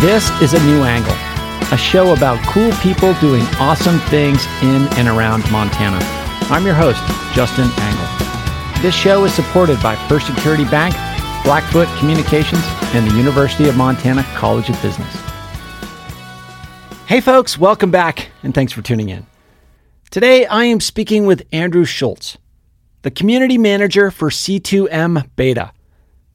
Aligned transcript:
This 0.00 0.30
is 0.40 0.54
A 0.54 0.64
New 0.64 0.84
Angle, 0.84 1.10
a 1.72 1.76
show 1.76 2.14
about 2.14 2.38
cool 2.46 2.70
people 2.74 3.14
doing 3.14 3.42
awesome 3.58 3.98
things 4.02 4.46
in 4.62 4.86
and 4.96 5.08
around 5.08 5.50
Montana. 5.50 5.98
I'm 6.52 6.64
your 6.64 6.76
host, 6.76 7.02
Justin 7.34 7.68
Angle. 7.78 8.80
This 8.80 8.94
show 8.94 9.24
is 9.24 9.34
supported 9.34 9.82
by 9.82 9.96
First 10.06 10.28
Security 10.28 10.64
Bank, 10.66 10.94
Blackfoot 11.42 11.88
Communications, 11.98 12.62
and 12.94 13.10
the 13.10 13.16
University 13.16 13.68
of 13.68 13.76
Montana 13.76 14.22
College 14.36 14.70
of 14.70 14.80
Business. 14.80 15.12
Hey, 17.06 17.20
folks, 17.20 17.58
welcome 17.58 17.90
back, 17.90 18.28
and 18.44 18.54
thanks 18.54 18.72
for 18.72 18.82
tuning 18.82 19.08
in. 19.08 19.26
Today, 20.12 20.46
I 20.46 20.66
am 20.66 20.78
speaking 20.78 21.26
with 21.26 21.44
Andrew 21.50 21.84
Schulz, 21.84 22.38
the 23.02 23.10
community 23.10 23.58
manager 23.58 24.12
for 24.12 24.30
C2M 24.30 25.28
Beta. 25.34 25.72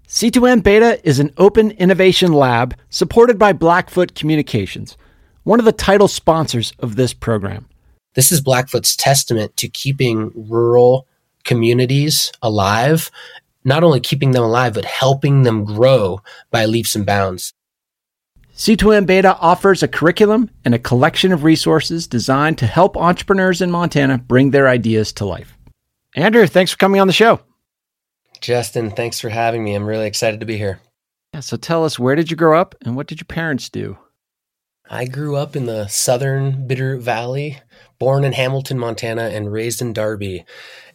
C2M 0.08 0.62
Beta 0.64 1.00
is 1.08 1.20
an 1.20 1.34
open 1.38 1.72
innovation 1.72 2.34
lab 2.34 2.76
supported 2.90 3.40
by 3.40 3.54
Blackfoot 3.54 4.14
Communications, 4.16 4.98
one 5.44 5.60
of 5.60 5.66
the 5.66 5.72
title 5.72 6.08
sponsors 6.08 6.74
of 6.80 6.96
this 6.96 7.14
program. 7.14 7.68
This 8.14 8.32
is 8.32 8.42
Blackfoot's 8.42 8.96
testament 8.96 9.56
to 9.58 9.68
keeping 9.68 10.32
rural 10.36 11.08
communities 11.46 12.32
alive, 12.42 13.10
not 13.64 13.84
only 13.84 14.00
keeping 14.00 14.32
them 14.32 14.44
alive, 14.44 14.74
but 14.76 14.86
helping 14.86 15.44
them 15.44 15.66
grow 15.66 16.22
by 16.52 16.66
leaps 16.66 16.96
and 16.96 17.06
bounds. 17.06 17.54
C2M 18.56 19.08
Beta 19.08 19.36
offers 19.38 19.82
a 19.82 19.88
curriculum 19.88 20.50
and 20.64 20.76
a 20.76 20.80
collection 20.80 21.32
of 21.32 21.44
resources 21.44 22.08
designed 22.08 22.60
to 22.60 22.68
help 22.68 22.96
entrepreneurs 22.98 23.62
in 23.62 23.72
Montana 23.72 24.20
bring 24.20 24.52
their 24.52 24.68
ideas 24.68 25.12
to 25.14 25.26
life. 25.26 25.58
Andrew, 26.16 26.46
thanks 26.46 26.72
for 26.72 26.78
coming 26.78 27.02
on 27.02 27.08
the 27.08 27.14
show. 27.14 27.40
Justin, 28.44 28.92
thanks 28.92 29.22
for 29.22 29.30
having 29.30 29.64
me. 29.64 29.74
I'm 29.74 29.86
really 29.86 30.06
excited 30.06 30.42
to 30.42 30.46
be 30.46 30.58
here. 30.58 30.82
Yeah, 31.34 31.40
so 31.40 31.56
tell 31.56 31.86
us, 31.86 31.98
where 31.98 32.14
did 32.14 32.30
you 32.30 32.36
grow 32.36 32.60
up 32.60 32.76
and 32.84 32.94
what 32.94 33.08
did 33.08 33.22
your 33.22 33.26
parents 33.26 33.70
do? 33.70 33.98
I 34.90 35.06
grew 35.06 35.38
up 35.38 35.56
in 35.56 35.66
the 35.66 35.88
southern 35.88 36.68
Bitterroot 36.68 37.00
Valley, 37.00 37.60
born 38.00 38.26
in 38.26 38.34
Hamilton, 38.34 38.78
Montana, 38.78 39.30
and 39.30 39.50
raised 39.50 39.82
in 39.82 39.94
Darby. 39.94 40.44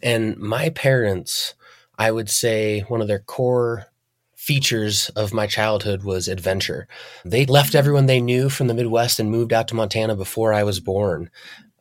And 0.03 0.37
my 0.37 0.69
parents, 0.69 1.55
I 1.97 2.11
would 2.11 2.29
say 2.29 2.81
one 2.81 3.01
of 3.01 3.07
their 3.07 3.17
core 3.17 3.87
features 4.35 5.09
of 5.15 5.33
my 5.33 5.47
childhood 5.47 6.03
was 6.03 6.27
adventure. 6.27 6.87
They 7.25 7.47
left 7.47 7.73
everyone 7.73 8.05
they 8.05 8.21
knew 8.21 8.49
from 8.49 8.67
the 8.67 8.75
Midwest 8.75 9.19
and 9.19 9.31
moved 9.31 9.53
out 9.53 9.67
to 9.69 9.75
Montana 9.75 10.15
before 10.15 10.53
I 10.53 10.63
was 10.63 10.79
born 10.79 11.31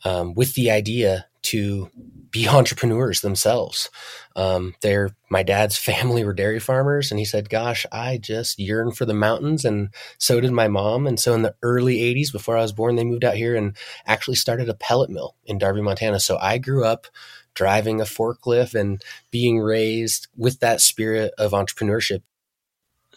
um, 0.03 0.33
with 0.33 0.55
the 0.55 0.71
idea 0.71 1.27
to 1.43 1.91
be 2.31 2.49
entrepreneurs 2.49 3.21
themselves. 3.21 3.91
Um, 4.37 4.75
they're 4.81 5.11
my 5.31 5.43
dad's 5.43 5.77
family 5.89 6.25
were 6.25 6.35
dairy 6.35 6.61
farmers, 6.61 7.11
and 7.11 7.19
he 7.19 7.25
said, 7.25 7.51
"Gosh, 7.51 7.87
I 7.93 8.19
just 8.19 8.59
yearn 8.59 8.93
for 8.93 9.05
the 9.05 9.15
mountains," 9.15 9.65
and 9.65 9.89
so 10.19 10.41
did 10.41 10.53
my 10.53 10.69
mom. 10.69 11.07
And 11.07 11.19
so 11.19 11.35
in 11.35 11.43
the 11.43 11.55
early 11.63 11.99
'80s, 11.99 12.33
before 12.33 12.57
I 12.57 12.63
was 12.63 12.73
born, 12.73 12.97
they 12.97 13.05
moved 13.05 13.25
out 13.25 13.37
here 13.37 13.57
and 13.57 13.77
actually 14.07 14.37
started 14.37 14.69
a 14.69 14.75
pellet 14.75 15.11
mill 15.11 15.35
in 15.45 15.59
Darby, 15.59 15.83
Montana. 15.83 16.21
So 16.21 16.39
I 16.41 16.59
grew 16.59 16.85
up 16.85 17.07
driving 17.55 18.01
a 18.01 18.05
forklift 18.05 18.79
and 18.79 19.03
being 19.31 19.59
raised 19.59 20.29
with 20.37 20.61
that 20.61 20.81
spirit 20.81 21.33
of 21.39 21.53
entrepreneurship. 21.53 22.23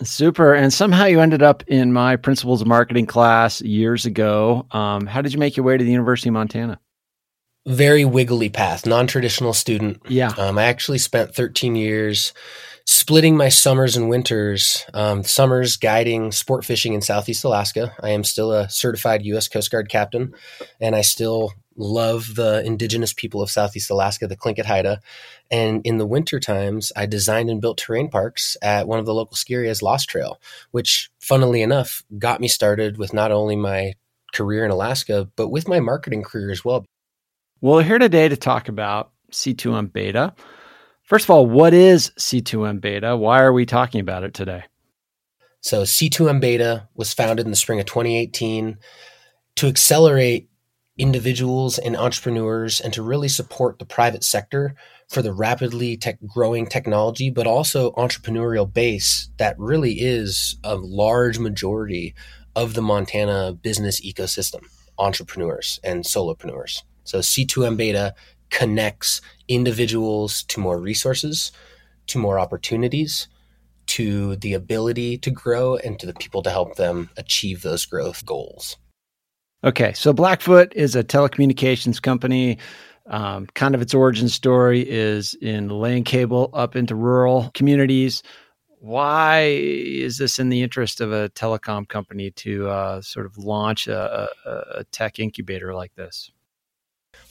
Super. 0.02 0.54
And 0.54 0.74
somehow 0.74 1.06
you 1.06 1.20
ended 1.20 1.44
up 1.44 1.64
in 1.68 1.94
my 1.94 2.16
principles 2.16 2.62
of 2.62 2.68
marketing 2.68 3.06
class 3.06 3.62
years 3.62 4.06
ago. 4.06 4.66
Um, 4.72 5.06
how 5.06 5.22
did 5.22 5.34
you 5.34 5.40
make 5.40 5.56
your 5.56 5.64
way 5.64 5.78
to 5.78 5.84
the 5.84 5.92
University 5.92 6.30
of 6.30 6.34
Montana? 6.34 6.80
Very 7.66 8.06
wiggly 8.06 8.50
path, 8.50 8.86
non-traditional 8.86 9.54
student. 9.54 10.02
Yeah. 10.08 10.34
Um, 10.38 10.58
I 10.58 10.64
actually 10.64 10.98
spent 10.98 11.36
13 11.36 11.76
years 11.76 12.34
splitting 12.86 13.38
my 13.38 13.50
summers 13.50 13.96
and 13.96 14.10
winters. 14.10 14.86
Um, 14.94 15.24
summers 15.24 15.78
guiding 15.78 16.32
sport 16.32 16.66
fishing 16.66 16.94
in 16.94 17.02
Southeast 17.02 17.44
Alaska. 17.44 17.94
I 18.02 18.10
am 18.10 18.24
still 18.24 18.52
a 18.52 18.70
certified 18.70 19.24
U.S. 19.26 19.48
Coast 19.48 19.72
Guard 19.72 19.90
captain, 19.90 20.34
and 20.80 20.96
I 20.96 21.02
still 21.02 21.54
love 21.78 22.36
the 22.36 22.64
indigenous 22.66 23.14
people 23.14 23.42
of 23.42 23.50
Southeast 23.50 23.90
Alaska, 23.90 24.28
the 24.28 24.36
Tlingit 24.36 24.66
Haida. 24.66 25.00
And 25.50 25.82
in 25.86 25.98
the 25.98 26.06
winter 26.06 26.40
times, 26.40 26.92
I 26.96 27.06
designed 27.06 27.50
and 27.50 27.62
built 27.62 27.78
terrain 27.78 28.10
parks 28.10 28.58
at 28.62 28.88
one 28.88 29.00
of 29.00 29.06
the 29.06 29.14
local 29.14 29.36
ski 29.36 29.56
areas, 29.56 29.82
Lost 29.82 30.10
Trail, 30.10 30.40
which, 30.72 31.10
funnily 31.20 31.62
enough, 31.62 32.04
got 32.18 32.42
me 32.42 32.48
started 32.48 32.98
with 32.98 33.14
not 33.14 33.32
only 33.32 33.56
my 33.56 33.94
career 34.34 34.66
in 34.66 34.72
Alaska, 34.72 35.30
but 35.36 35.50
with 35.50 35.68
my 35.68 35.80
marketing 35.80 36.24
career 36.24 36.52
as 36.52 36.64
well. 36.64 36.86
Well, 37.64 37.76
we're 37.76 37.84
here 37.84 38.00
today 38.00 38.28
to 38.28 38.38
talk 38.38 38.70
about 38.70 39.12
C2M 39.32 39.94
beta. 39.94 40.34
First 41.04 41.26
of 41.26 41.30
all, 41.30 41.46
what 41.46 41.76
is 41.76 42.12
C2M 42.18 42.82
beta? 42.82 43.16
Why 43.16 43.44
are 43.44 43.54
we 43.54 43.68
talking 43.68 44.02
about 44.02 44.24
it 44.24 44.34
today? 44.34 44.64
So, 45.60 45.84
C2M 45.84 46.42
beta 46.42 46.88
was 46.96 47.14
founded 47.14 47.46
in 47.46 47.52
the 47.52 47.56
spring 47.56 47.80
of 47.80 47.86
2018 47.86 48.80
to 49.58 49.68
accelerate 49.68 50.50
individuals 50.98 51.78
and 51.78 51.96
entrepreneurs 51.96 52.82
and 52.82 52.94
to 52.94 53.04
really 53.04 53.28
support 53.28 53.78
the 53.78 53.86
private 53.86 54.24
sector 54.24 54.74
for 55.08 55.22
the 55.22 55.32
rapidly 55.32 55.98
tech 55.98 56.18
growing 56.26 56.66
technology, 56.66 57.30
but 57.30 57.46
also 57.46 57.92
entrepreneurial 57.92 58.74
base 58.74 59.30
that 59.38 59.54
really 59.60 60.00
is 60.00 60.58
a 60.64 60.78
large 60.78 61.38
majority 61.38 62.16
of 62.56 62.74
the 62.74 62.82
Montana 62.82 63.54
business 63.54 64.02
ecosystem 64.02 64.64
entrepreneurs 64.98 65.80
and 65.84 66.04
solopreneurs. 66.04 66.82
So 67.04 67.20
C2M 67.20 67.78
beta 67.78 68.14
connects 68.50 69.22
individuals 69.48 70.44
to 70.44 70.60
more 70.60 70.80
resources, 70.80 71.52
to 72.08 72.20
more 72.20 72.40
opportunities, 72.40 73.28
to 73.88 74.36
the 74.38 74.54
ability 74.54 75.18
to 75.18 75.32
grow, 75.32 75.76
and 75.78 76.00
to 76.00 76.06
the 76.06 76.14
people 76.14 76.44
to 76.44 76.50
help 76.50 76.76
them 76.76 77.10
achieve 77.18 77.62
those 77.62 77.86
growth 77.86 78.26
goals. 78.26 78.78
Okay, 79.64 79.94
so 79.94 80.12
Blackfoot 80.14 80.74
is 80.76 80.96
a 80.96 81.04
telecommunications 81.04 82.02
company. 82.02 82.58
Um, 83.08 83.48
kind 83.54 83.76
of 83.76 83.82
its 83.82 83.94
origin 83.94 84.30
story 84.30 84.88
is 84.88 85.34
in 85.42 85.70
laying 85.70 86.04
cable 86.04 86.50
up 86.54 86.76
into 86.76 86.96
rural 86.96 87.52
communities. 87.54 88.24
Why 88.80 89.42
is 89.44 90.18
this 90.18 90.40
in 90.40 90.50
the 90.50 90.64
interest 90.64 91.02
of 91.02 91.12
a 91.12 91.30
telecom 91.30 91.88
company 91.88 92.32
to 92.32 92.70
uh, 92.70 93.02
sort 93.02 93.26
of 93.28 93.38
launch 93.38 93.88
a, 93.88 94.30
a, 94.46 94.80
a 94.80 94.84
tech 94.86 95.20
incubator 95.20 95.76
like 95.76 95.94
this? 95.96 96.32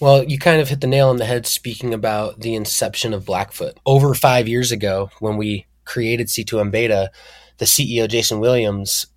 Well, 0.01 0.25
you 0.25 0.39
kind 0.39 0.63
of 0.63 0.71
hit 0.71 0.81
the 0.81 0.87
nail 0.87 1.11
on 1.11 1.19
the 1.19 1.27
head 1.27 1.47
speaking 1.47 1.93
about 1.93 2.41
the 2.41 2.55
inception 2.55 3.13
of 3.13 3.27
Blackfoot. 3.27 3.79
Over 3.85 4.15
five 4.15 4.49
years 4.49 4.73
ago, 4.73 5.11
when 5.21 5.37
we 5.37 5.67
created 5.85 6.29
C2M 6.29 6.71
Beta, 6.71 7.11
the 7.59 7.67
CEO, 7.67 8.09
Jason 8.09 8.41
Williams, 8.41 9.09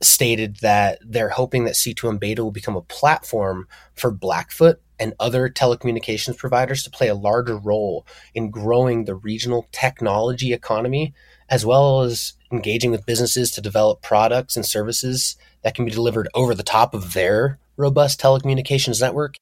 stated 0.00 0.56
that 0.56 0.98
they're 1.06 1.28
hoping 1.28 1.64
that 1.64 1.74
C2M 1.74 2.18
Beta 2.18 2.42
will 2.42 2.50
become 2.50 2.74
a 2.74 2.82
platform 2.82 3.68
for 3.94 4.10
Blackfoot 4.10 4.80
and 4.98 5.14
other 5.20 5.48
telecommunications 5.48 6.36
providers 6.36 6.82
to 6.82 6.90
play 6.90 7.06
a 7.06 7.14
larger 7.14 7.56
role 7.56 8.04
in 8.34 8.50
growing 8.50 9.04
the 9.04 9.14
regional 9.14 9.68
technology 9.70 10.52
economy, 10.52 11.14
as 11.48 11.64
well 11.64 12.00
as 12.00 12.32
engaging 12.50 12.90
with 12.90 13.06
businesses 13.06 13.52
to 13.52 13.60
develop 13.60 14.02
products 14.02 14.56
and 14.56 14.66
services 14.66 15.36
that 15.62 15.76
can 15.76 15.84
be 15.84 15.92
delivered 15.92 16.28
over 16.34 16.56
the 16.56 16.64
top 16.64 16.92
of 16.92 17.12
their 17.12 17.60
robust 17.76 18.20
telecommunications 18.20 19.00
network 19.00 19.36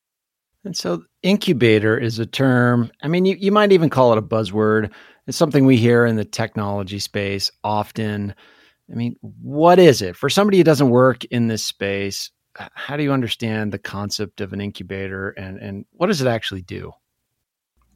and 0.66 0.76
so, 0.76 1.04
incubator 1.22 1.96
is 1.96 2.18
a 2.18 2.26
term, 2.26 2.90
I 3.02 3.08
mean, 3.08 3.24
you, 3.24 3.36
you 3.38 3.52
might 3.52 3.72
even 3.72 3.88
call 3.88 4.12
it 4.12 4.18
a 4.18 4.22
buzzword. 4.22 4.92
It's 5.26 5.36
something 5.36 5.64
we 5.64 5.76
hear 5.76 6.04
in 6.04 6.16
the 6.16 6.24
technology 6.24 6.98
space 6.98 7.50
often. 7.64 8.34
I 8.90 8.94
mean, 8.94 9.16
what 9.20 9.78
is 9.78 10.02
it? 10.02 10.16
For 10.16 10.28
somebody 10.28 10.58
who 10.58 10.64
doesn't 10.64 10.90
work 10.90 11.24
in 11.26 11.48
this 11.48 11.64
space, 11.64 12.30
how 12.54 12.96
do 12.96 13.02
you 13.02 13.12
understand 13.12 13.72
the 13.72 13.78
concept 13.78 14.40
of 14.40 14.52
an 14.52 14.60
incubator 14.60 15.30
and, 15.30 15.58
and 15.58 15.84
what 15.92 16.08
does 16.08 16.20
it 16.20 16.28
actually 16.28 16.62
do? 16.62 16.92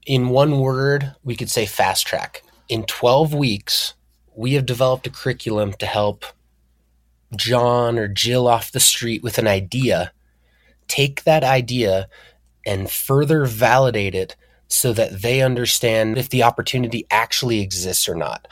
In 0.07 0.31
one 0.31 0.61
word, 0.61 1.15
we 1.23 1.37
could 1.37 1.51
say 1.51 1.67
fast 1.67 2.07
track. 2.07 2.43
In 2.69 2.85
12 2.85 3.35
weeks, 3.35 3.95
we 4.35 4.55
have 4.55 4.67
developed 4.67 5.07
a 5.07 5.11
curriculum 5.11 5.73
to 5.75 5.87
help 5.87 6.25
John 7.37 7.99
or 7.99 8.09
Jill 8.09 8.49
off 8.49 8.73
the 8.73 8.81
street 8.81 9.23
with 9.23 9.39
an 9.39 9.47
idea 9.47 10.13
take 10.91 11.23
that 11.23 11.45
idea 11.45 12.09
and 12.67 12.91
further 12.91 13.45
validate 13.45 14.15
it 14.15 14.37
so 14.69 14.93
that 14.93 15.23
they 15.23 15.43
understand 15.43 16.17
if 16.17 16.29
the 16.29 16.43
opportunity 16.43 17.07
actually 17.11 17.61
exists 17.61 18.09
or 18.09 18.15
not. 18.15 18.47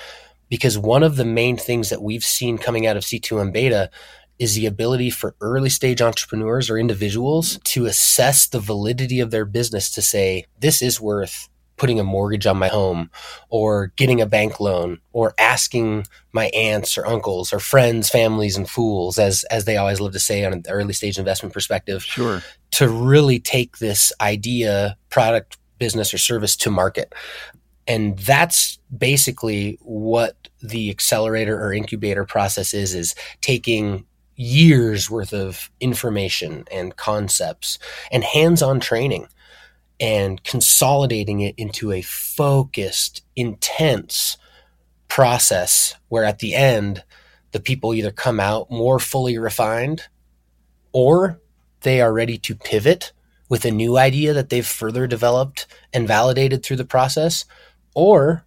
Because 0.49 0.79
one 0.79 1.03
of 1.03 1.17
the 1.17 1.25
main 1.25 1.57
things 1.57 1.91
that 1.91 2.03
we've 2.03 2.25
seen 2.25 2.59
coming 2.59 2.87
out 2.87 2.97
of 2.97 3.05
C2M 3.05 3.53
beta 3.53 3.91
is 4.39 4.55
the 4.55 4.67
ability 4.67 5.11
for 5.11 5.35
early 5.41 5.69
stage 5.69 6.01
entrepreneurs 6.01 6.71
or 6.71 6.79
individuals 6.79 7.59
to 7.65 7.87
assess 7.87 8.47
the 8.47 8.61
validity 8.61 9.21
of 9.21 9.31
their 9.31 9.45
business 9.45 9.91
to 9.91 10.03
say, 10.03 10.45
this 10.59 10.81
is 10.81 11.01
worth 11.01 11.49
putting 11.79 11.99
a 11.99 12.05
mortgage 12.05 12.47
on 12.47 12.59
my 12.59 12.69
home 12.69 13.11
or 13.49 13.93
getting 13.97 14.21
a 14.21 14.27
bank 14.27 14.61
loan 14.61 14.99
or 15.13 15.35
asking 15.39 16.07
my 16.33 16.47
aunts 16.49 16.99
or 16.99 17.07
uncles 17.07 17.53
or 17.53 17.59
friends, 17.59 18.11
families 18.11 18.57
and 18.57 18.69
fools 18.69 19.19
as 19.19 19.45
as 19.45 19.65
they 19.65 19.77
always 19.77 20.01
love 20.01 20.13
to 20.13 20.21
say 20.21 20.45
on 20.45 20.53
an 20.53 20.63
early 20.69 20.93
stage 20.93 21.19
investment 21.19 21.53
perspective. 21.53 22.03
Sure. 22.03 22.43
To 22.73 22.89
really 22.89 23.39
take 23.39 23.79
this 23.79 24.13
idea, 24.21 24.97
product, 25.09 25.57
business 25.79 26.13
or 26.13 26.19
service 26.19 26.57
to 26.57 26.71
market. 26.71 27.15
And 27.87 28.19
that's 28.19 28.79
basically 28.97 29.79
what 29.81 30.49
the 30.61 30.91
accelerator 30.91 31.59
or 31.59 31.73
incubator 31.73 32.25
process 32.25 32.75
is 32.75 32.95
is 32.95 33.15
taking 33.41 34.05
years 34.37 35.11
worth 35.11 35.33
of 35.33 35.71
information 35.81 36.65
and 36.71 36.97
concepts 36.97 37.79
and 38.13 38.23
hands 38.23 38.63
on 38.63 38.79
training 38.79 39.27
and 40.01 40.43
consolidating 40.45 41.41
it 41.41 41.55
into 41.57 41.93
a 41.93 42.03
focused, 42.03 43.23
intense 43.35 44.37
process 45.09 45.95
where 46.09 46.25
at 46.25 46.39
the 46.39 46.55
end, 46.55 47.03
the 47.53 47.61
people 47.61 47.95
either 47.95 48.11
come 48.11 48.39
out 48.39 48.71
more 48.71 48.99
fully 48.99 49.39
refined 49.39 50.05
or 50.93 51.41
they 51.81 52.01
are 52.01 52.13
ready 52.13 52.39
to 52.39 52.55
pivot 52.55 53.13
with 53.49 53.65
a 53.65 53.71
new 53.71 53.97
idea 53.97 54.33
that 54.33 54.51
they've 54.51 54.67
further 54.67 55.07
developed 55.07 55.67
and 55.93 56.07
validated 56.07 56.63
through 56.63 56.77
the 56.77 56.85
process, 56.85 57.45
or 57.95 58.45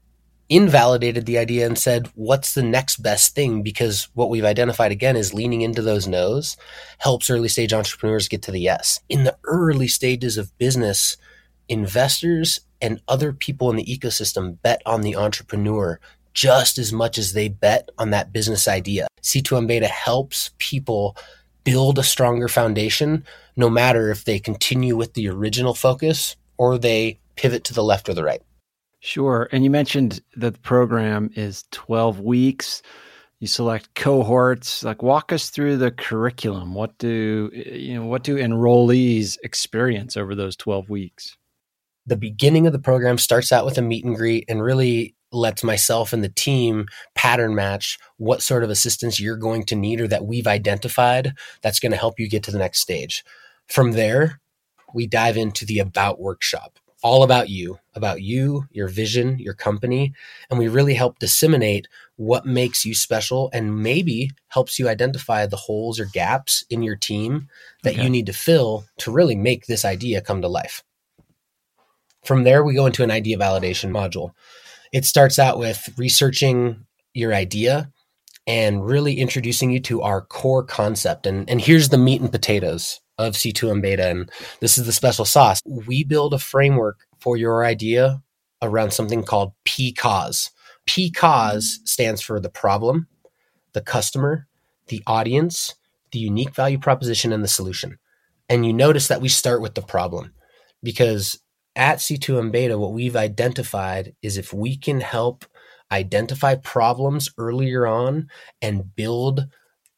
invalidated 0.47 1.25
the 1.25 1.37
idea 1.37 1.65
and 1.65 1.79
said, 1.79 2.09
what's 2.13 2.53
the 2.53 2.61
next 2.61 2.97
best 2.97 3.33
thing? 3.33 3.63
Because 3.63 4.09
what 4.13 4.29
we've 4.29 4.45
identified 4.45 4.91
again 4.91 5.15
is 5.15 5.33
leaning 5.33 5.61
into 5.61 5.81
those 5.81 6.07
no's 6.07 6.57
helps 6.99 7.29
early 7.29 7.47
stage 7.47 7.73
entrepreneurs 7.73 8.27
get 8.27 8.41
to 8.43 8.51
the 8.51 8.59
yes. 8.59 8.99
In 9.07 9.23
the 9.23 9.37
early 9.45 9.87
stages 9.87 10.37
of 10.37 10.55
business, 10.57 11.17
investors 11.71 12.59
and 12.81 13.01
other 13.07 13.31
people 13.31 13.69
in 13.69 13.77
the 13.77 13.85
ecosystem 13.85 14.61
bet 14.61 14.81
on 14.85 15.01
the 15.01 15.15
entrepreneur 15.15 15.99
just 16.33 16.77
as 16.77 16.93
much 16.93 17.17
as 17.17 17.33
they 17.33 17.47
bet 17.47 17.89
on 17.97 18.09
that 18.11 18.31
business 18.33 18.67
idea. 18.67 19.07
C2M 19.21 19.67
Beta 19.67 19.87
helps 19.87 20.51
people 20.57 21.15
build 21.63 21.97
a 21.97 22.03
stronger 22.03 22.47
foundation, 22.47 23.23
no 23.55 23.69
matter 23.69 24.09
if 24.09 24.25
they 24.25 24.39
continue 24.39 24.95
with 24.95 25.13
the 25.13 25.29
original 25.29 25.73
focus 25.73 26.35
or 26.57 26.77
they 26.77 27.19
pivot 27.35 27.63
to 27.65 27.73
the 27.73 27.83
left 27.83 28.09
or 28.09 28.13
the 28.13 28.23
right. 28.23 28.41
Sure. 28.99 29.47
And 29.51 29.63
you 29.63 29.69
mentioned 29.69 30.21
that 30.35 30.53
the 30.53 30.59
program 30.59 31.31
is 31.35 31.65
12 31.71 32.19
weeks. 32.19 32.81
You 33.39 33.47
select 33.47 33.93
cohorts. 33.95 34.83
Like 34.83 35.01
walk 35.01 35.31
us 35.31 35.49
through 35.49 35.77
the 35.77 35.91
curriculum. 35.91 36.75
What 36.75 36.97
do 36.99 37.49
you 37.53 37.95
know 37.95 38.05
what 38.05 38.23
do 38.23 38.37
enrollees 38.37 39.37
experience 39.43 40.15
over 40.15 40.35
those 40.35 40.55
12 40.55 40.89
weeks? 40.89 41.35
The 42.05 42.17
beginning 42.17 42.67
of 42.67 42.73
the 42.73 42.79
program 42.79 43.17
starts 43.17 43.51
out 43.51 43.65
with 43.65 43.77
a 43.77 43.81
meet 43.81 44.05
and 44.05 44.15
greet 44.15 44.45
and 44.47 44.61
really 44.61 45.15
lets 45.31 45.63
myself 45.63 46.11
and 46.11 46.23
the 46.23 46.29
team 46.29 46.87
pattern 47.15 47.55
match 47.55 47.97
what 48.17 48.41
sort 48.41 48.63
of 48.63 48.69
assistance 48.69 49.19
you're 49.19 49.37
going 49.37 49.63
to 49.63 49.75
need 49.75 50.01
or 50.01 50.07
that 50.07 50.25
we've 50.25 50.47
identified 50.47 51.33
that's 51.61 51.79
going 51.79 51.91
to 51.91 51.97
help 51.97 52.19
you 52.19 52.27
get 52.27 52.43
to 52.43 52.51
the 52.51 52.57
next 52.57 52.81
stage. 52.81 53.23
From 53.67 53.93
there, 53.93 54.41
we 54.93 55.07
dive 55.07 55.37
into 55.37 55.65
the 55.65 55.79
about 55.79 56.19
workshop 56.19 56.79
all 57.03 57.23
about 57.23 57.49
you, 57.49 57.79
about 57.95 58.21
you, 58.21 58.65
your 58.71 58.87
vision, 58.87 59.39
your 59.39 59.53
company. 59.53 60.13
And 60.49 60.59
we 60.59 60.67
really 60.67 60.93
help 60.93 61.19
disseminate 61.19 61.87
what 62.15 62.45
makes 62.45 62.85
you 62.85 62.93
special 62.93 63.49
and 63.53 63.81
maybe 63.81 64.31
helps 64.49 64.77
you 64.77 64.87
identify 64.87 65.45
the 65.45 65.57
holes 65.57 65.99
or 65.99 66.05
gaps 66.05 66.63
in 66.69 66.83
your 66.83 66.95
team 66.95 67.47
that 67.83 67.93
okay. 67.93 68.03
you 68.03 68.09
need 68.09 68.27
to 68.27 68.33
fill 68.33 68.85
to 68.97 69.11
really 69.11 69.35
make 69.35 69.65
this 69.65 69.83
idea 69.83 70.21
come 70.21 70.41
to 70.41 70.47
life. 70.47 70.83
From 72.23 72.43
there, 72.43 72.63
we 72.63 72.75
go 72.75 72.85
into 72.85 73.03
an 73.03 73.11
idea 73.11 73.37
validation 73.37 73.91
module. 73.91 74.31
It 74.91 75.05
starts 75.05 75.39
out 75.39 75.57
with 75.57 75.89
researching 75.97 76.85
your 77.13 77.33
idea 77.33 77.91
and 78.47 78.85
really 78.85 79.19
introducing 79.19 79.71
you 79.71 79.79
to 79.81 80.01
our 80.01 80.21
core 80.21 80.63
concept. 80.63 81.25
And, 81.25 81.49
and 81.49 81.61
here's 81.61 81.89
the 81.89 81.97
meat 81.97 82.21
and 82.21 82.31
potatoes 82.31 82.99
of 83.17 83.33
C2M 83.33 83.81
beta. 83.81 84.07
And 84.07 84.31
this 84.59 84.77
is 84.77 84.85
the 84.85 84.91
special 84.91 85.25
sauce. 85.25 85.61
We 85.65 86.03
build 86.03 86.33
a 86.33 86.39
framework 86.39 87.05
for 87.19 87.37
your 87.37 87.63
idea 87.63 88.21
around 88.61 88.91
something 88.91 89.23
called 89.23 89.53
PCAUSE. 89.65 90.51
PCAUSE 90.87 91.87
stands 91.87 92.21
for 92.21 92.39
the 92.39 92.49
problem, 92.49 93.07
the 93.73 93.81
customer, 93.81 94.47
the 94.87 95.03
audience, 95.07 95.75
the 96.11 96.19
unique 96.19 96.55
value 96.55 96.79
proposition, 96.79 97.31
and 97.31 97.43
the 97.43 97.47
solution. 97.47 97.97
And 98.49 98.65
you 98.65 98.73
notice 98.73 99.07
that 99.07 99.21
we 99.21 99.29
start 99.29 99.61
with 99.61 99.75
the 99.75 99.81
problem 99.81 100.33
because 100.83 101.39
at 101.75 101.99
C2M 101.99 102.51
beta, 102.51 102.77
what 102.77 102.93
we've 102.93 103.15
identified 103.15 104.15
is 104.21 104.37
if 104.37 104.53
we 104.53 104.77
can 104.77 105.01
help 105.01 105.45
identify 105.91 106.55
problems 106.55 107.29
earlier 107.37 107.85
on 107.85 108.29
and 108.61 108.95
build 108.95 109.47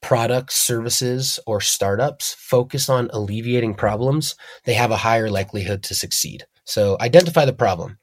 products, 0.01 0.55
services, 0.55 1.39
or 1.47 1.61
startups 1.61 2.35
focus 2.37 2.89
on 2.89 3.09
alleviating 3.13 3.73
problems, 3.73 4.35
they 4.65 4.73
have 4.73 4.91
a 4.91 4.97
higher 4.97 5.29
likelihood 5.29 5.81
to 5.83 5.95
succeed. 5.95 6.45
So 6.65 6.97
identify 6.99 7.45
the 7.45 7.53
problem. 7.53 7.97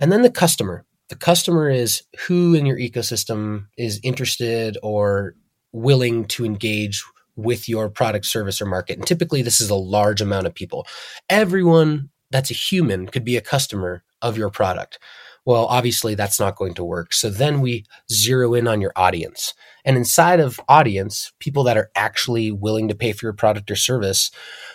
And 0.00 0.10
then 0.10 0.22
the 0.22 0.30
customer. 0.30 0.84
The 1.08 1.16
customer 1.16 1.68
is 1.68 2.02
who 2.26 2.54
in 2.54 2.64
your 2.64 2.78
ecosystem 2.78 3.66
is 3.76 4.00
interested 4.02 4.78
or 4.82 5.34
willing 5.72 6.24
to 6.26 6.44
engage 6.44 7.02
with 7.36 7.68
your 7.68 7.88
product, 7.88 8.26
service, 8.26 8.60
or 8.60 8.66
market. 8.66 8.98
And 8.98 9.06
typically, 9.06 9.42
this 9.42 9.60
is 9.60 9.70
a 9.70 9.74
large 9.74 10.20
amount 10.20 10.46
of 10.46 10.54
people. 10.54 10.86
Everyone 11.28 12.10
that's 12.30 12.50
a 12.50 12.54
human 12.54 13.06
could 13.06 13.24
be 13.24 13.36
a 13.36 13.42
customer 13.42 14.02
of 14.22 14.36
your 14.36 14.50
product. 14.50 14.98
Well, 15.46 15.66
obviously, 15.66 16.14
that's 16.14 16.38
not 16.38 16.56
going 16.56 16.74
to 16.74 16.84
work. 16.84 17.12
So 17.14 17.30
then 17.30 17.60
we 17.60 17.86
zero 18.12 18.54
in 18.54 18.68
on 18.68 18.80
your 18.80 18.92
audience. 18.94 19.54
And 19.84 19.96
inside 19.96 20.38
of 20.38 20.60
audience, 20.68 21.32
people 21.38 21.64
that 21.64 21.78
are 21.78 21.90
actually 21.96 22.52
willing 22.52 22.88
to 22.88 22.94
pay 22.94 23.12
for 23.12 23.24
your 23.24 23.32
product 23.32 23.70
or 23.70 23.76
service, 23.76 24.30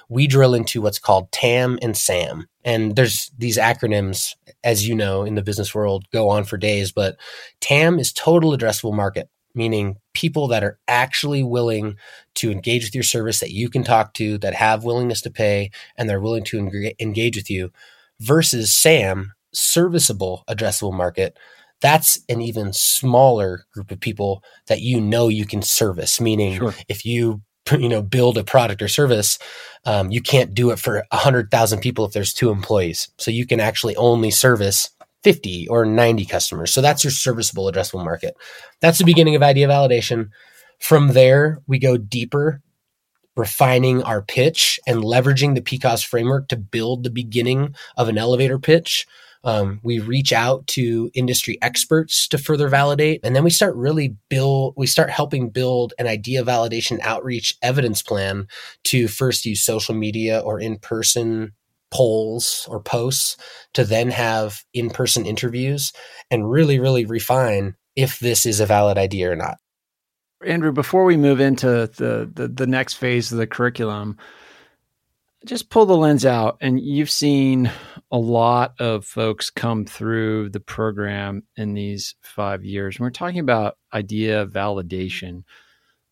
we 0.10 0.25
drill 0.25 0.56
into 0.56 0.81
what's 0.81 0.98
called 1.00 1.31
TAM 1.31 1.78
and 1.84 1.96
SAM. 1.96 2.48
And 2.63 2.96
there's 2.96 3.31
these 3.38 3.60
acronyms, 3.60 4.34
as 4.63 4.88
you 4.88 4.96
know, 4.96 5.24
in 5.24 5.36
the 5.36 5.44
business 5.44 5.75
world 5.75 6.06
go 6.12 6.30
on 6.30 6.46
for 6.46 6.57
days, 6.57 6.92
but 6.92 7.18
TAM 7.62 8.00
is 8.00 8.12
total 8.12 8.57
addressable 8.57 8.94
market, 8.94 9.30
meaning 9.56 9.98
people 10.13 10.48
that 10.48 10.63
are 10.63 10.80
actually 10.88 11.44
willing 11.44 11.98
to 12.36 12.52
engage 12.52 12.84
with 12.84 12.96
your 12.96 13.04
service 13.04 13.40
that 13.40 13.52
you 13.52 13.69
can 13.69 13.84
talk 13.84 14.13
to, 14.16 14.38
that 14.40 14.54
have 14.54 14.84
willingness 14.84 15.22
to 15.22 15.30
pay, 15.30 15.72
and 15.98 16.10
they're 16.10 16.22
willing 16.22 16.44
to 16.46 16.92
engage 17.00 17.36
with 17.36 17.50
you, 17.50 17.72
versus 18.19 18.74
SAM, 18.74 19.34
serviceable 19.54 20.44
addressable 20.50 20.94
market, 20.94 21.38
that's 21.81 22.19
an 22.30 22.42
even 22.42 22.74
smaller 22.74 23.66
group 23.74 23.92
of 23.92 24.00
people 24.00 24.44
that 24.68 24.81
you 24.81 25.00
know 25.02 25.28
you 25.28 25.46
can 25.46 25.62
service. 25.62 26.19
Meaning, 26.22 26.57
sure. 26.57 26.74
if 26.88 27.06
you 27.06 27.42
you 27.72 27.90
know 27.90 28.02
build 28.02 28.38
a 28.38 28.44
product 28.44 28.81
or 28.81 28.88
service, 28.88 29.38
um, 29.86 30.12
you 30.12 30.22
can't 30.22 30.54
do 30.54 30.72
it 30.72 30.80
for 30.80 31.04
a 31.12 31.18
hundred 31.18 31.52
thousand 31.52 31.80
people 31.80 32.06
if 32.06 32.13
there's 32.13 32.34
two 32.34 32.50
employees. 32.50 33.10
So 33.18 33.31
you 33.31 33.46
can 33.46 33.60
actually 33.60 33.96
only 33.96 34.31
service 34.31 34.90
50 35.25 35.68
or 35.69 35.88
90 35.88 36.23
customers. 36.26 36.71
So 36.71 36.81
that's 36.81 37.04
your 37.04 37.09
serviceable 37.09 37.66
addressable 37.66 38.06
market. 38.06 38.38
That's 38.80 38.99
the 38.99 39.06
beginning 39.06 39.35
of 39.35 39.42
idea 39.42 39.68
validation. 39.68 40.30
From 40.80 41.14
there, 41.14 41.64
we 41.66 41.80
go 41.80 41.97
deeper, 41.97 42.61
refining 43.35 44.04
our 44.04 44.21
pitch 44.21 44.80
and 44.85 44.99
leveraging 45.04 45.56
the 45.56 45.61
PCAUSE 45.61 46.06
framework 46.06 46.47
to 46.49 46.57
build 46.57 47.04
the 47.04 47.09
beginning 47.09 47.73
of 47.97 48.07
an 48.07 48.19
elevator 48.19 48.59
pitch 48.59 49.07
um, 49.45 49.80
we 49.83 49.99
reach 49.99 50.33
out 50.33 50.66
to 50.68 51.11
industry 51.14 51.59
experts 51.61 52.28
to 52.30 52.40
further 52.40 52.68
validate, 52.68 53.21
and 53.23 53.35
then 53.35 53.44
we 53.44 53.52
start 53.52 53.76
really 53.76 54.16
build. 54.28 54.73
We 54.76 54.88
start 54.88 55.11
helping 55.11 55.52
build 55.52 55.94
an 55.99 56.07
idea 56.07 56.44
validation 56.44 56.99
outreach 57.02 57.56
evidence 57.61 58.02
plan 58.02 58.47
to 58.85 59.07
first 59.07 59.45
use 59.45 59.64
social 59.64 59.94
media 59.94 60.40
or 60.40 60.59
in 60.59 60.80
person 60.80 61.54
polls 61.95 62.68
or 62.69 62.81
posts 62.81 63.37
to 63.73 63.85
then 63.85 64.11
have 64.11 64.61
in 64.73 64.90
person 64.90 65.25
interviews 65.25 65.94
and 66.30 66.52
really, 66.52 66.78
really 66.78 67.06
refine 67.06 67.73
if 67.95 68.19
this 68.19 68.45
is 68.45 68.59
a 68.59 68.66
valid 68.66 68.97
idea 68.97 69.31
or 69.31 69.35
not. 69.37 69.56
Andrew, 70.45 70.73
before 70.73 71.06
we 71.06 71.16
move 71.16 71.40
into 71.40 71.90
the, 71.95 72.30
the, 72.33 72.49
the 72.49 72.68
next 72.68 72.95
phase 72.95 73.31
of 73.31 73.37
the 73.37 73.47
curriculum, 73.47 74.18
just 75.45 75.69
pull 75.69 75.85
the 75.85 75.95
lens 75.95 76.25
out 76.25 76.57
and 76.59 76.81
you've 76.81 77.09
seen 77.09 77.71
a 78.11 78.18
lot 78.18 78.73
of 78.78 79.06
folks 79.06 79.49
come 79.49 79.85
through 79.85 80.49
the 80.49 80.59
program 80.59 81.44
in 81.56 81.75
these 81.75 82.16
five 82.21 82.66
years. 82.66 82.97
And 82.97 83.06
we're 83.06 83.11
talking 83.11 83.40
about 83.40 83.78
idea 83.94 84.45
validation. 84.47 85.44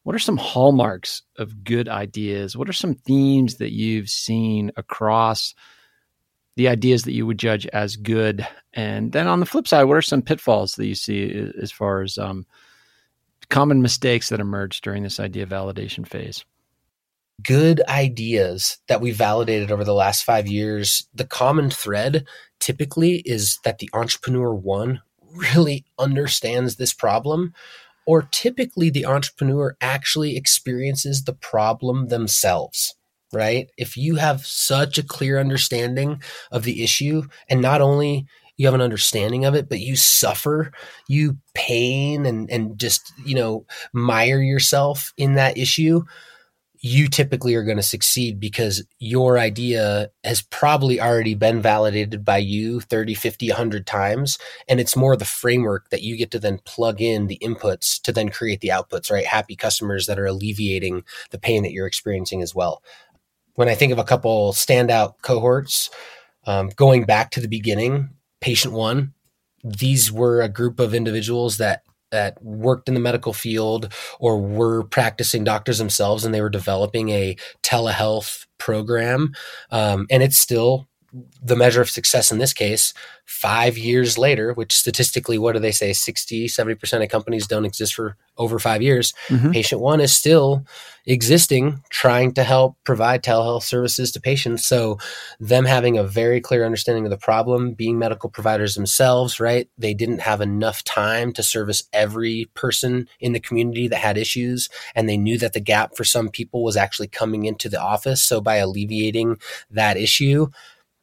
What 0.03 0.15
are 0.15 0.19
some 0.19 0.37
hallmarks 0.37 1.23
of 1.37 1.65
good 1.65 1.89
ideas? 1.89 2.55
What 2.55 2.69
are 2.69 2.73
some 2.73 2.93
themes 2.93 3.55
that 3.55 3.73
you've 3.73 4.09
seen 4.09 4.71
across 4.77 5.53
the 6.55 6.67
ideas 6.67 7.03
that 7.03 7.13
you 7.13 7.25
would 7.25 7.39
judge 7.39 7.65
as 7.67 7.95
good? 7.95 8.47
And 8.73 9.11
then 9.11 9.27
on 9.27 9.39
the 9.39 9.45
flip 9.45 9.67
side, 9.67 9.83
what 9.85 9.97
are 9.97 10.01
some 10.01 10.21
pitfalls 10.21 10.75
that 10.75 10.87
you 10.87 10.95
see 10.95 11.51
as 11.61 11.71
far 11.71 12.01
as 12.01 12.17
um, 12.17 12.45
common 13.49 13.81
mistakes 13.81 14.29
that 14.29 14.39
emerge 14.39 14.81
during 14.81 15.03
this 15.03 15.19
idea 15.19 15.45
validation 15.45 16.07
phase? 16.07 16.45
good 17.41 17.81
ideas 17.89 18.77
that 18.87 19.01
we 19.01 19.11
validated 19.11 19.71
over 19.71 19.83
the 19.83 19.93
last 19.93 20.23
five 20.23 20.47
years, 20.47 21.07
the 21.13 21.25
common 21.25 21.69
thread 21.69 22.25
typically 22.59 23.17
is 23.25 23.59
that 23.63 23.79
the 23.79 23.89
entrepreneur 23.93 24.53
one 24.53 25.01
really 25.35 25.85
understands 25.97 26.75
this 26.75 26.93
problem, 26.93 27.53
or 28.05 28.27
typically 28.31 28.89
the 28.89 29.05
entrepreneur 29.05 29.75
actually 29.81 30.37
experiences 30.37 31.23
the 31.23 31.33
problem 31.33 32.07
themselves. 32.07 32.95
Right? 33.33 33.69
If 33.77 33.97
you 33.97 34.15
have 34.15 34.45
such 34.45 34.97
a 34.97 35.03
clear 35.03 35.39
understanding 35.39 36.21
of 36.51 36.63
the 36.63 36.83
issue, 36.83 37.23
and 37.49 37.61
not 37.61 37.81
only 37.81 38.27
you 38.57 38.67
have 38.67 38.75
an 38.75 38.81
understanding 38.81 39.45
of 39.45 39.55
it, 39.55 39.67
but 39.67 39.79
you 39.79 39.95
suffer, 39.95 40.71
you 41.07 41.37
pain 41.55 42.25
and, 42.25 42.49
and 42.51 42.79
just, 42.79 43.11
you 43.25 43.35
know, 43.35 43.65
mire 43.93 44.41
yourself 44.41 45.11
in 45.17 45.33
that 45.33 45.57
issue, 45.57 46.03
you 46.85 47.07
typically 47.07 47.55
are 47.55 47.63
going 47.63 47.77
to 47.77 47.83
succeed 47.83 48.41
because 48.41 48.85
your 48.99 49.39
idea 49.39 50.09
has 50.25 50.41
probably 50.41 50.99
already 50.99 51.33
been 51.33 51.61
validated 51.61 52.25
by 52.25 52.37
you 52.37 52.81
30, 52.81 53.13
50, 53.15 53.47
100 53.47 53.87
times. 53.87 54.37
And 54.67 54.81
it's 54.81 54.95
more 54.95 55.15
the 55.15 55.23
framework 55.23 55.89
that 55.91 56.01
you 56.01 56.17
get 56.17 56.29
to 56.31 56.39
then 56.39 56.59
plug 56.65 57.01
in 57.01 57.27
the 57.27 57.39
inputs 57.41 58.01
to 58.01 58.11
then 58.11 58.27
create 58.29 58.59
the 58.59 58.67
outputs, 58.67 59.09
right? 59.09 59.25
Happy 59.25 59.55
customers 59.55 60.07
that 60.07 60.19
are 60.19 60.25
alleviating 60.25 61.05
the 61.31 61.39
pain 61.39 61.63
that 61.63 61.71
you're 61.71 61.87
experiencing 61.87 62.41
as 62.41 62.53
well. 62.53 62.83
When 63.55 63.69
I 63.69 63.75
think 63.75 63.91
of 63.91 63.99
a 63.99 64.03
couple 64.03 64.51
standout 64.53 65.15
cohorts, 65.21 65.89
um, 66.45 66.69
going 66.75 67.05
back 67.05 67.31
to 67.31 67.39
the 67.39 67.47
beginning, 67.47 68.09
patient 68.41 68.73
one, 68.73 69.13
these 69.63 70.11
were 70.11 70.41
a 70.41 70.49
group 70.49 70.79
of 70.79 70.93
individuals 70.93 71.57
that 71.57 71.83
that 72.11 72.41
worked 72.43 72.87
in 72.87 72.93
the 72.93 72.99
medical 72.99 73.33
field 73.33 73.91
or 74.19 74.39
were 74.39 74.83
practicing 74.83 75.43
doctors 75.43 75.79
themselves 75.79 76.23
and 76.23 76.33
they 76.33 76.41
were 76.41 76.49
developing 76.49 77.09
a 77.09 77.35
telehealth 77.63 78.45
program. 78.59 79.33
Um, 79.71 80.05
and 80.11 80.21
it's 80.21 80.37
still 80.37 80.87
the 81.43 81.55
measure 81.55 81.81
of 81.81 81.89
success 81.89 82.31
in 82.31 82.39
this 82.39 82.53
case 82.53 82.93
five 83.25 83.77
years 83.77 84.17
later 84.17 84.53
which 84.53 84.73
statistically 84.73 85.37
what 85.37 85.53
do 85.53 85.59
they 85.59 85.71
say 85.71 85.93
60 85.93 86.47
70% 86.47 87.03
of 87.03 87.09
companies 87.09 87.47
don't 87.47 87.65
exist 87.65 87.93
for 87.93 88.17
over 88.37 88.59
five 88.59 88.81
years. 88.81 89.13
Mm-hmm. 89.27 89.51
patient 89.51 89.81
one 89.81 90.01
is 90.01 90.13
still 90.13 90.65
existing 91.05 91.81
trying 91.89 92.33
to 92.33 92.43
help 92.43 92.77
provide 92.85 93.21
telehealth 93.21 93.63
services 93.63 94.11
to 94.11 94.21
patients. 94.21 94.65
So 94.65 94.97
them 95.39 95.65
having 95.65 95.97
a 95.97 96.03
very 96.03 96.39
clear 96.39 96.65
understanding 96.65 97.05
of 97.05 97.11
the 97.11 97.17
problem 97.17 97.73
being 97.73 97.99
medical 97.99 98.29
providers 98.29 98.75
themselves 98.75 99.39
right? 99.39 99.67
They 99.77 99.93
didn't 99.93 100.19
have 100.19 100.41
enough 100.41 100.83
time 100.83 101.33
to 101.33 101.43
service 101.43 101.83
every 101.93 102.49
person 102.55 103.07
in 103.19 103.33
the 103.33 103.39
community 103.39 103.87
that 103.87 103.97
had 103.97 104.17
issues 104.17 104.69
and 104.95 105.07
they 105.07 105.17
knew 105.17 105.37
that 105.39 105.53
the 105.53 105.59
gap 105.59 105.95
for 105.95 106.03
some 106.03 106.29
people 106.29 106.63
was 106.63 106.77
actually 106.77 107.07
coming 107.07 107.45
into 107.45 107.69
the 107.69 107.81
office. 107.81 108.23
So 108.23 108.41
by 108.41 108.55
alleviating 108.55 109.37
that 109.69 109.97
issue 109.97 110.47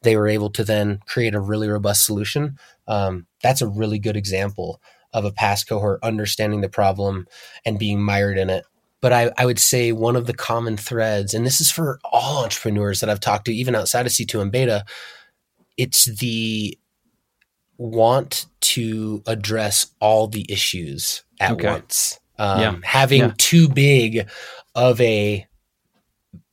they 0.01 0.15
were 0.17 0.27
able 0.27 0.49
to 0.51 0.63
then 0.63 0.99
create 1.07 1.35
a 1.35 1.39
really 1.39 1.67
robust 1.67 2.05
solution. 2.05 2.57
Um, 2.87 3.27
that's 3.41 3.61
a 3.61 3.67
really 3.67 3.99
good 3.99 4.17
example 4.17 4.81
of 5.13 5.25
a 5.25 5.31
past 5.31 5.67
cohort 5.67 5.99
understanding 6.03 6.61
the 6.61 6.69
problem 6.69 7.27
and 7.65 7.77
being 7.77 8.01
mired 8.01 8.37
in 8.37 8.49
it. 8.49 8.65
But 9.01 9.13
I, 9.13 9.31
I 9.37 9.45
would 9.45 9.59
say 9.59 9.91
one 9.91 10.15
of 10.15 10.27
the 10.27 10.33
common 10.33 10.77
threads, 10.77 11.33
and 11.33 11.45
this 11.45 11.59
is 11.59 11.71
for 11.71 11.99
all 12.03 12.43
entrepreneurs 12.43 12.99
that 12.99 13.09
I've 13.09 13.19
talked 13.19 13.45
to, 13.45 13.53
even 13.53 13.75
outside 13.75 14.05
of 14.05 14.11
C2M 14.11 14.51
beta, 14.51 14.85
it's 15.75 16.05
the 16.05 16.77
want 17.77 18.45
to 18.61 19.23
address 19.25 19.87
all 19.99 20.27
the 20.27 20.45
issues 20.49 21.23
at 21.39 21.53
okay. 21.53 21.67
once. 21.67 22.19
Um, 22.37 22.61
yeah. 22.61 22.75
Having 22.83 23.21
yeah. 23.21 23.33
too 23.37 23.67
big 23.67 24.29
of 24.75 25.01
a 25.01 25.47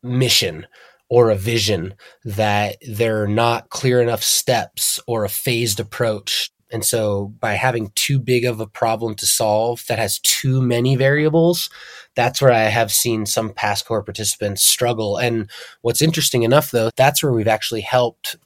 mission 0.02 0.66
or 1.08 1.30
a 1.30 1.36
vision 1.36 1.94
that 2.24 2.76
there 2.86 3.22
are 3.22 3.28
not 3.28 3.70
clear 3.70 4.02
enough 4.02 4.22
steps 4.22 5.00
or 5.06 5.24
a 5.24 5.28
phased 5.28 5.80
approach. 5.80 6.50
And 6.70 6.84
so 6.84 7.32
by 7.40 7.54
having 7.54 7.92
too 7.94 8.18
big 8.18 8.44
of 8.44 8.60
a 8.60 8.66
problem 8.66 9.14
to 9.16 9.26
solve 9.26 9.84
that 9.88 9.98
has 9.98 10.18
too 10.18 10.60
many 10.60 10.96
variables, 10.96 11.70
that's 12.14 12.42
where 12.42 12.52
I 12.52 12.64
have 12.64 12.92
seen 12.92 13.24
some 13.24 13.54
past 13.54 13.86
core 13.86 14.02
participants 14.02 14.62
struggle. 14.62 15.16
And 15.16 15.48
what's 15.80 16.02
interesting 16.02 16.42
enough 16.42 16.70
though, 16.70 16.90
that's 16.96 17.22
where 17.22 17.32
we've 17.32 17.48
actually 17.48 17.80
helped 17.80 18.36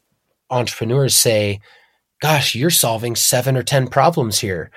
entrepreneurs 0.50 1.16
say, 1.16 1.58
gosh, 2.20 2.54
you're 2.54 2.70
solving 2.70 3.16
seven 3.16 3.56
or 3.56 3.64
10 3.64 3.88
problems 3.88 4.38
here. 4.38 4.70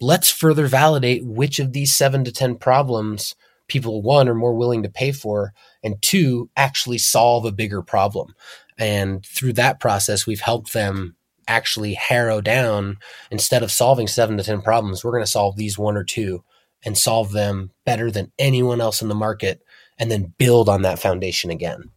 Let's 0.00 0.30
further 0.30 0.68
validate 0.68 1.24
which 1.24 1.58
of 1.58 1.72
these 1.72 1.94
seven 1.94 2.22
to 2.24 2.32
10 2.32 2.56
problems 2.56 3.34
people, 3.68 4.02
one, 4.02 4.28
are 4.28 4.34
more 4.34 4.54
willing 4.54 4.82
to 4.82 4.88
pay 4.88 5.12
for 5.12 5.52
and 5.82 6.00
two, 6.02 6.50
actually 6.56 6.98
solve 6.98 7.44
a 7.44 7.52
bigger 7.52 7.82
problem. 7.82 8.34
And 8.78 9.24
through 9.24 9.54
that 9.54 9.80
process, 9.80 10.26
we've 10.26 10.40
helped 10.40 10.72
them 10.72 11.16
actually 11.46 11.94
harrow 11.94 12.40
down 12.40 12.98
instead 13.30 13.62
of 13.62 13.70
solving 13.70 14.08
seven 14.08 14.36
to 14.36 14.44
10 14.44 14.62
problems, 14.62 15.04
we're 15.04 15.12
going 15.12 15.22
to 15.22 15.30
solve 15.30 15.56
these 15.56 15.78
one 15.78 15.96
or 15.96 16.04
two 16.04 16.42
and 16.84 16.96
solve 16.96 17.32
them 17.32 17.70
better 17.86 18.10
than 18.10 18.32
anyone 18.38 18.80
else 18.80 19.02
in 19.02 19.08
the 19.08 19.14
market 19.14 19.62
and 19.98 20.10
then 20.10 20.32
build 20.38 20.68
on 20.68 20.82
that 20.82 20.98
foundation 20.98 21.50
again. 21.50 21.90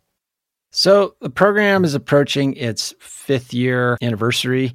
So 0.71 1.15
the 1.21 1.29
program 1.29 1.83
is 1.83 1.95
approaching 1.95 2.53
its 2.55 2.93
fifth 2.99 3.53
year 3.53 3.97
anniversary. 4.01 4.73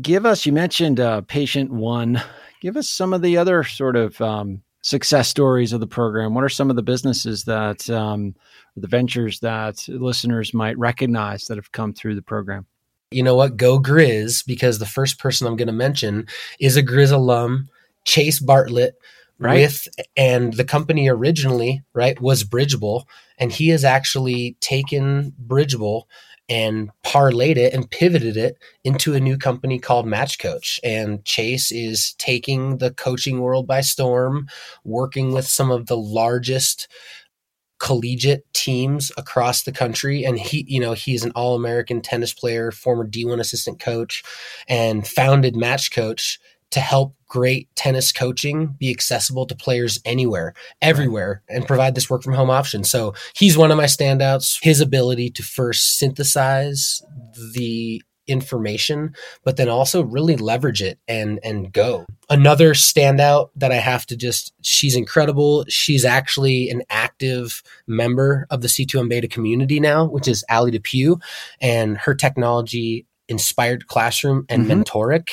Give 0.00 0.26
us, 0.26 0.46
you 0.46 0.52
mentioned 0.52 1.00
uh, 1.00 1.22
patient 1.22 1.70
one. 1.70 2.22
Give 2.60 2.76
us 2.76 2.88
some 2.88 3.12
of 3.12 3.22
the 3.22 3.36
other 3.38 3.64
sort 3.64 3.96
of 3.96 4.20
um, 4.20 4.62
success 4.82 5.28
stories 5.28 5.72
of 5.72 5.80
the 5.80 5.86
program? 5.86 6.34
What 6.34 6.44
are 6.44 6.48
some 6.48 6.70
of 6.70 6.76
the 6.76 6.82
businesses 6.82 7.44
that, 7.44 7.88
um, 7.88 8.34
the 8.76 8.88
ventures 8.88 9.40
that 9.40 9.86
listeners 9.88 10.52
might 10.52 10.78
recognize 10.78 11.46
that 11.46 11.56
have 11.56 11.72
come 11.72 11.92
through 11.92 12.14
the 12.14 12.22
program? 12.22 12.66
You 13.10 13.22
know 13.22 13.34
what? 13.34 13.56
Go 13.56 13.80
Grizz, 13.80 14.46
because 14.46 14.78
the 14.78 14.86
first 14.86 15.18
person 15.18 15.46
I'm 15.46 15.56
going 15.56 15.66
to 15.66 15.72
mention 15.72 16.26
is 16.60 16.76
a 16.76 16.82
Grizz 16.82 17.12
alum, 17.12 17.68
Chase 18.04 18.40
Bartlett. 18.40 18.94
Right. 19.38 19.62
With 19.62 19.88
and 20.16 20.52
the 20.52 20.64
company 20.64 21.08
originally, 21.08 21.82
right, 21.94 22.20
was 22.20 22.44
Bridgeable, 22.44 23.08
and 23.38 23.50
he 23.50 23.70
has 23.70 23.82
actually 23.82 24.56
taken 24.60 25.32
Bridgeable 25.36 26.06
and 26.48 26.90
parlayed 27.04 27.56
it 27.56 27.72
and 27.72 27.90
pivoted 27.90 28.36
it 28.36 28.56
into 28.84 29.14
a 29.14 29.20
new 29.20 29.38
company 29.38 29.78
called 29.78 30.06
Match 30.06 30.38
Coach. 30.38 30.80
And 30.84 31.24
Chase 31.24 31.72
is 31.72 32.14
taking 32.18 32.78
the 32.78 32.92
coaching 32.92 33.40
world 33.40 33.66
by 33.66 33.80
storm, 33.80 34.48
working 34.84 35.32
with 35.32 35.46
some 35.46 35.70
of 35.70 35.86
the 35.86 35.96
largest 35.96 36.88
collegiate 37.82 38.44
teams 38.54 39.10
across 39.16 39.64
the 39.64 39.72
country 39.72 40.24
and 40.24 40.38
he 40.38 40.64
you 40.68 40.78
know 40.78 40.92
he's 40.92 41.24
an 41.24 41.32
all-american 41.34 42.00
tennis 42.00 42.32
player 42.32 42.70
former 42.70 43.04
d1 43.04 43.40
assistant 43.40 43.80
coach 43.80 44.22
and 44.68 45.04
founded 45.04 45.56
match 45.56 45.90
coach 45.90 46.38
to 46.72 46.80
help 46.80 47.14
great 47.28 47.74
tennis 47.76 48.12
coaching 48.12 48.74
be 48.78 48.90
accessible 48.90 49.46
to 49.46 49.54
players 49.54 49.98
anywhere, 50.04 50.52
everywhere, 50.82 51.42
and 51.48 51.66
provide 51.66 51.94
this 51.94 52.10
work 52.10 52.22
from 52.22 52.34
home 52.34 52.50
option. 52.50 52.84
So 52.84 53.14
he's 53.34 53.56
one 53.56 53.70
of 53.70 53.76
my 53.76 53.84
standouts. 53.84 54.58
His 54.62 54.80
ability 54.80 55.30
to 55.30 55.42
first 55.42 55.98
synthesize 55.98 57.00
the 57.54 58.02
information, 58.26 59.14
but 59.44 59.56
then 59.56 59.68
also 59.68 60.04
really 60.04 60.36
leverage 60.36 60.82
it 60.82 60.98
and 61.08 61.40
and 61.42 61.72
go. 61.72 62.06
Another 62.30 62.72
standout 62.72 63.48
that 63.56 63.72
I 63.72 63.76
have 63.76 64.06
to 64.06 64.16
just 64.16 64.52
she's 64.62 64.94
incredible. 64.94 65.64
She's 65.68 66.04
actually 66.04 66.70
an 66.70 66.82
active 66.90 67.62
member 67.86 68.46
of 68.50 68.60
the 68.60 68.68
c2m 68.68 69.08
beta 69.08 69.28
community 69.28 69.80
now, 69.80 70.04
which 70.04 70.28
is 70.28 70.44
Ali 70.50 70.70
Depew, 70.70 71.16
and 71.60 71.98
her 71.98 72.14
technology 72.14 73.06
inspired 73.32 73.88
classroom 73.88 74.44
and 74.48 74.66
mm-hmm. 74.66 74.82
mentoric 74.82 75.30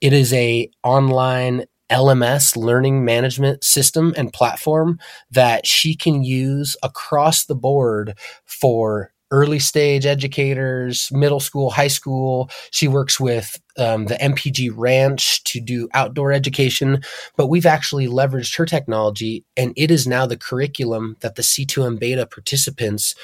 it 0.00 0.12
is 0.12 0.32
a 0.32 0.70
online 0.84 1.64
LMS 1.90 2.56
learning 2.56 3.04
management 3.04 3.64
system 3.64 4.12
and 4.16 4.32
platform 4.32 4.98
that 5.30 5.66
she 5.66 5.94
can 5.94 6.22
use 6.22 6.76
across 6.82 7.46
the 7.46 7.54
board 7.54 8.16
for 8.44 9.12
early 9.30 9.58
stage 9.58 10.06
educators, 10.06 11.10
middle 11.12 11.40
school, 11.40 11.70
high 11.70 11.88
school. 11.88 12.50
She 12.70 12.88
works 12.88 13.20
with 13.20 13.60
um, 13.76 14.06
the 14.06 14.14
MPG 14.14 14.72
Ranch 14.74 15.44
to 15.44 15.60
do 15.60 15.88
outdoor 15.92 16.32
education, 16.32 17.02
but 17.36 17.48
we've 17.48 17.66
actually 17.66 18.06
leveraged 18.06 18.56
her 18.56 18.66
technology 18.66 19.44
and 19.56 19.72
it 19.76 19.90
is 19.90 20.06
now 20.06 20.26
the 20.26 20.36
curriculum 20.36 21.16
that 21.20 21.34
the 21.34 21.42
C2M 21.42 21.98
beta 21.98 22.26
participants 22.26 23.14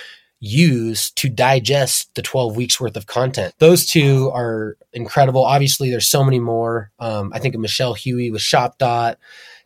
use 0.45 1.11
to 1.13 1.29
digest 1.29 2.15
the 2.15 2.23
12 2.23 2.55
weeks 2.55 2.79
worth 2.79 2.97
of 2.97 3.07
content. 3.07 3.55
Those 3.59 3.87
two 3.87 4.31
are 4.35 4.77
incredible. 4.93 5.45
Obviously, 5.45 5.91
there's 5.91 6.07
so 6.07 6.23
many 6.23 6.39
more. 6.39 6.91
Um, 6.99 7.33
I 7.35 7.39
think 7.39 7.55
of 7.55 7.61
Michelle 7.61 7.95
Huey 7.95 8.31
with 8.31 8.43
ShopDot, 8.43 9.17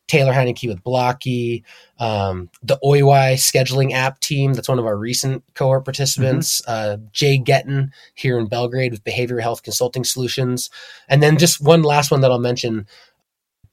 Taylor 0.07 0.33
Heineke 0.33 0.69
with 0.69 0.83
Blocky, 0.85 1.65
um, 1.99 2.49
the 2.63 2.79
OIY 2.85 3.35
scheduling 3.35 3.93
app 3.93 4.21
team. 4.21 4.55
That's 4.55 4.69
one 4.69 4.79
of 4.79 4.87
our 4.87 4.97
recent 4.97 5.43
cohort 5.55 5.85
participants. 5.85 6.63
Mm-hmm. 6.63 7.03
Uh, 7.03 7.09
Jay 7.13 7.39
Getton 7.39 7.91
here 8.15 8.39
in 8.39 8.47
Belgrade 8.47 8.93
with 8.93 9.05
Behavioral 9.05 9.43
Health 9.43 9.65
Consulting 9.65 10.05
Solutions. 10.05 10.71
And 11.09 11.23
then 11.23 11.39
just 11.39 11.61
one 11.61 11.83
last 11.83 12.11
one 12.11 12.21
that 12.21 12.31
I'll 12.31 12.39
mention 12.39 12.87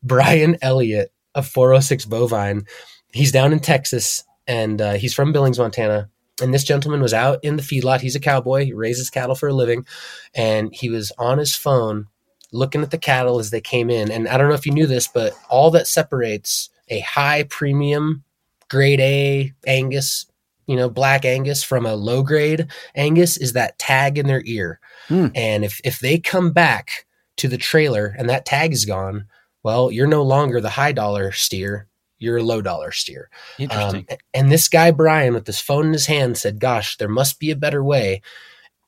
Brian 0.02 0.58
Elliott 0.62 1.12
of 1.36 1.48
406 1.48 2.06
Bovine. 2.06 2.66
He's 3.14 3.32
down 3.32 3.54
in 3.54 3.60
Texas 3.60 4.24
and 4.48 4.82
uh, 4.82 4.94
he's 4.94 5.14
from 5.14 5.32
Billings, 5.32 5.60
Montana 5.60 6.10
and 6.42 6.54
this 6.54 6.64
gentleman 6.64 7.02
was 7.02 7.14
out 7.14 7.40
in 7.44 7.56
the 7.56 7.64
feedlot. 7.64 8.02
He's 8.02 8.16
a 8.16 8.20
cowboy. 8.20 8.66
He 8.66 8.74
raises 8.74 9.10
cattle 9.10 9.36
for 9.36 9.48
a 9.48 9.54
living. 9.54 9.86
And 10.34 10.74
he 10.74 10.90
was 10.90 11.12
on 11.18 11.38
his 11.38 11.56
phone 11.56 12.08
looking 12.52 12.82
at 12.82 12.92
the 12.92 12.98
cattle 12.98 13.40
as 13.40 13.52
they 13.52 13.62
came 13.62 13.90
in. 13.90 14.12
And 14.12 14.28
I 14.28 14.38
don't 14.38 14.50
know 14.50 14.56
if 14.56 14.66
you 14.66 14.72
knew 14.74 14.88
this, 14.88 15.08
but 15.08 15.34
all 15.50 15.72
that 15.72 15.88
separates 15.88 16.70
a 16.90 17.00
high 17.02 17.44
premium 17.44 18.24
grade 18.70 19.00
A 19.00 19.54
Angus, 19.66 20.26
you 20.68 20.76
know, 20.76 20.90
black 20.90 21.26
Angus 21.26 21.64
from 21.64 21.86
a 21.86 21.96
low 21.96 22.24
grade 22.24 22.68
Angus 22.96 23.38
is 23.38 23.54
that 23.54 23.80
tag 23.80 24.18
in 24.18 24.28
their 24.28 24.44
ear. 24.46 24.80
Hmm. 25.08 25.28
And 25.36 25.64
if, 25.64 25.80
if 25.84 26.00
they 26.00 26.20
come 26.20 26.52
back 26.52 27.06
to 27.38 27.48
the 27.48 27.58
trailer 27.58 28.16
and 28.18 28.30
that 28.30 28.46
tag 28.46 28.74
is 28.74 28.86
gone, 28.86 29.28
well, 29.64 29.92
you're 29.92 30.08
no 30.08 30.24
longer 30.24 30.62
the 30.62 30.70
high 30.70 30.92
dollar 30.92 31.32
steer. 31.32 31.88
You're 32.18 32.38
a 32.38 32.44
low 32.44 32.62
dollar 32.62 32.92
steer. 32.92 33.30
Interesting. 33.60 34.06
Um, 34.10 34.18
and 34.34 34.52
this 34.52 34.70
guy, 34.70 34.92
Brian, 34.92 35.34
with 35.34 35.46
this 35.46 35.60
phone 35.60 35.88
in 35.88 35.94
his 35.94 36.06
hand, 36.06 36.38
said, 36.38 36.60
Gosh, 36.60 36.98
there 36.98 37.10
must 37.10 37.40
be 37.40 37.52
a 37.52 37.56
better 37.56 37.84
way. 37.84 38.22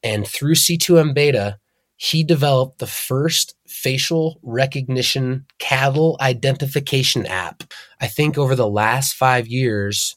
And 0.04 0.28
through 0.28 0.56
C2M 0.56 1.14
beta, 1.14 1.60
he 1.98 2.24
developed 2.24 2.78
the 2.78 2.88
first 2.88 3.56
facial 3.68 4.40
recognition 4.44 5.46
cattle 5.58 6.16
identification 6.22 7.26
app. 7.26 7.64
I 8.00 8.08
think 8.08 8.38
over 8.38 8.56
the 8.56 8.70
last 8.70 9.14
five 9.14 9.48
years, 9.48 10.16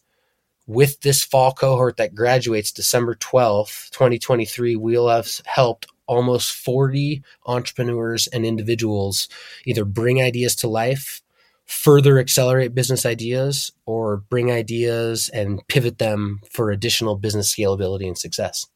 with 0.67 1.01
this 1.01 1.25
fall 1.25 1.53
cohort 1.53 1.97
that 1.97 2.15
graduates 2.15 2.71
December 2.71 3.15
12th, 3.17 3.91
2023, 3.91 4.77
we'll 4.77 5.09
have 5.09 5.41
helped 5.47 5.87
almost 6.07 6.53
40 6.53 7.23
entrepreneurs 7.47 8.27
and 8.27 8.45
individuals 8.45 9.29
either 9.65 9.85
bring 9.85 10.21
ideas 10.21 10.55
to 10.57 10.69
life, 10.69 11.23
further 11.71 12.19
accelerate 12.19 12.75
business 12.75 13.07
ideas, 13.07 13.71
or 13.87 14.19
bring 14.29 14.51
ideas 14.51 15.31
and 15.33 15.63
pivot 15.69 15.99
them 15.99 16.41
for 16.51 16.71
additional 16.71 17.15
business 17.17 17.55
scalability 17.55 18.07
and 18.07 18.19
success. 18.19 18.67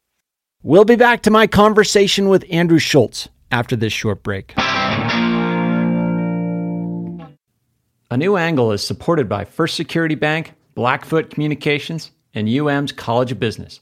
We'll 0.63 0.85
be 0.85 0.95
back 0.95 1.21
to 1.23 1.31
my 1.31 1.45
conversation 1.45 2.29
with 2.29 2.45
Andrew 2.49 2.79
Schulz 2.79 3.27
after 3.51 3.75
this 3.75 3.93
short 3.93 4.23
break. 4.23 4.53
A 8.09 8.17
new 8.17 8.37
angle 8.37 8.71
is 8.71 8.85
supported 8.85 9.27
by 9.27 9.43
First 9.45 9.75
Security 9.75 10.15
Bank, 10.15 10.53
Blackfoot 10.73 11.29
Communications, 11.29 12.11
and 12.33 12.47
UM's 12.47 12.91
College 12.91 13.33
of 13.33 13.39
Business. 13.39 13.81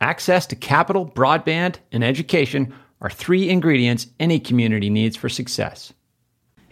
Access 0.00 0.46
to 0.46 0.56
capital, 0.56 1.06
broadband, 1.06 1.76
and 1.90 2.04
education 2.04 2.72
are 3.00 3.10
three 3.10 3.48
ingredients 3.48 4.06
any 4.20 4.38
community 4.38 4.90
needs 4.90 5.16
for 5.16 5.28
success. 5.28 5.92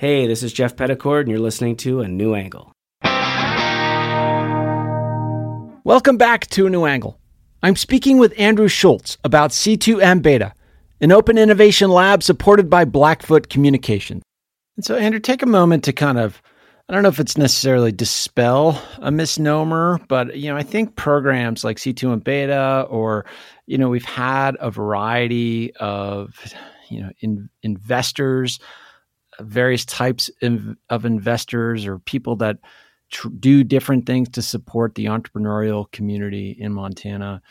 Hey, 0.03 0.27
this 0.27 0.43
is 0.43 0.53
Jeff 0.53 0.75
Petticord, 0.75 1.21
and 1.21 1.29
you're 1.29 1.39
listening 1.39 1.77
to 1.77 2.01
A 2.01 2.09
New 2.09 2.35
Angle. 2.35 2.73
Welcome 5.85 6.17
back 6.17 6.49
to 6.49 6.67
A 6.67 6.71
New 6.71 6.87
Angle. 6.87 7.21
I'm 7.63 7.77
speaking 7.77 8.19
with 8.19 8.35
Andrew 8.37 8.67
Schulz 8.67 9.17
about 9.23 9.53
C2M 9.53 10.21
Beta, 10.21 10.55
an 11.01 11.13
open 11.13 11.39
innovation 11.39 11.89
lab 11.89 12.25
supported 12.25 12.69
by 12.69 12.85
Blackfoot 12.85 13.49
Communications. 13.49 14.25
And 14.77 14.85
so, 14.85 14.97
Andrew, 14.97 15.21
take 15.21 15.41
a 15.41 15.47
moment 15.47 15.85
to 15.85 15.93
kind 15.93 16.19
of 16.19 16.43
I 16.89 16.95
don't 16.95 17.05
know 17.05 17.09
if 17.09 17.21
it's 17.21 17.39
necessarily 17.39 17.93
dispel 17.93 18.83
a 18.99 19.13
misnomer, 19.13 20.01
but 20.09 20.37
you 20.37 20.51
know, 20.51 20.57
I 20.57 20.65
think 20.65 20.97
programs 20.97 21.63
like 21.63 21.77
C2M 21.77 22.25
Beta 22.25 22.89
or 22.91 23.25
you 23.67 23.79
know, 23.79 23.89
we've 23.89 24.05
had 24.05 24.57
a 24.59 24.69
variety 24.69 25.73
of 25.77 26.35
you 26.91 27.03
know, 27.03 27.11
in, 27.21 27.49
investors, 27.63 28.59
various 29.41 29.85
types 29.85 30.31
of, 30.91 31.05
investors 31.05 31.87
or 31.87 31.99
people 31.99 32.37
that 32.37 32.59
tr- 33.11 33.29
do 33.29 33.65
different 33.65 34.07
things 34.07 34.29
to 34.31 34.43
support 34.43 34.95
the 34.95 35.07
entrepreneurial 35.07 35.91
community 35.93 36.57
in 36.59 36.73
Montana. 36.73 37.43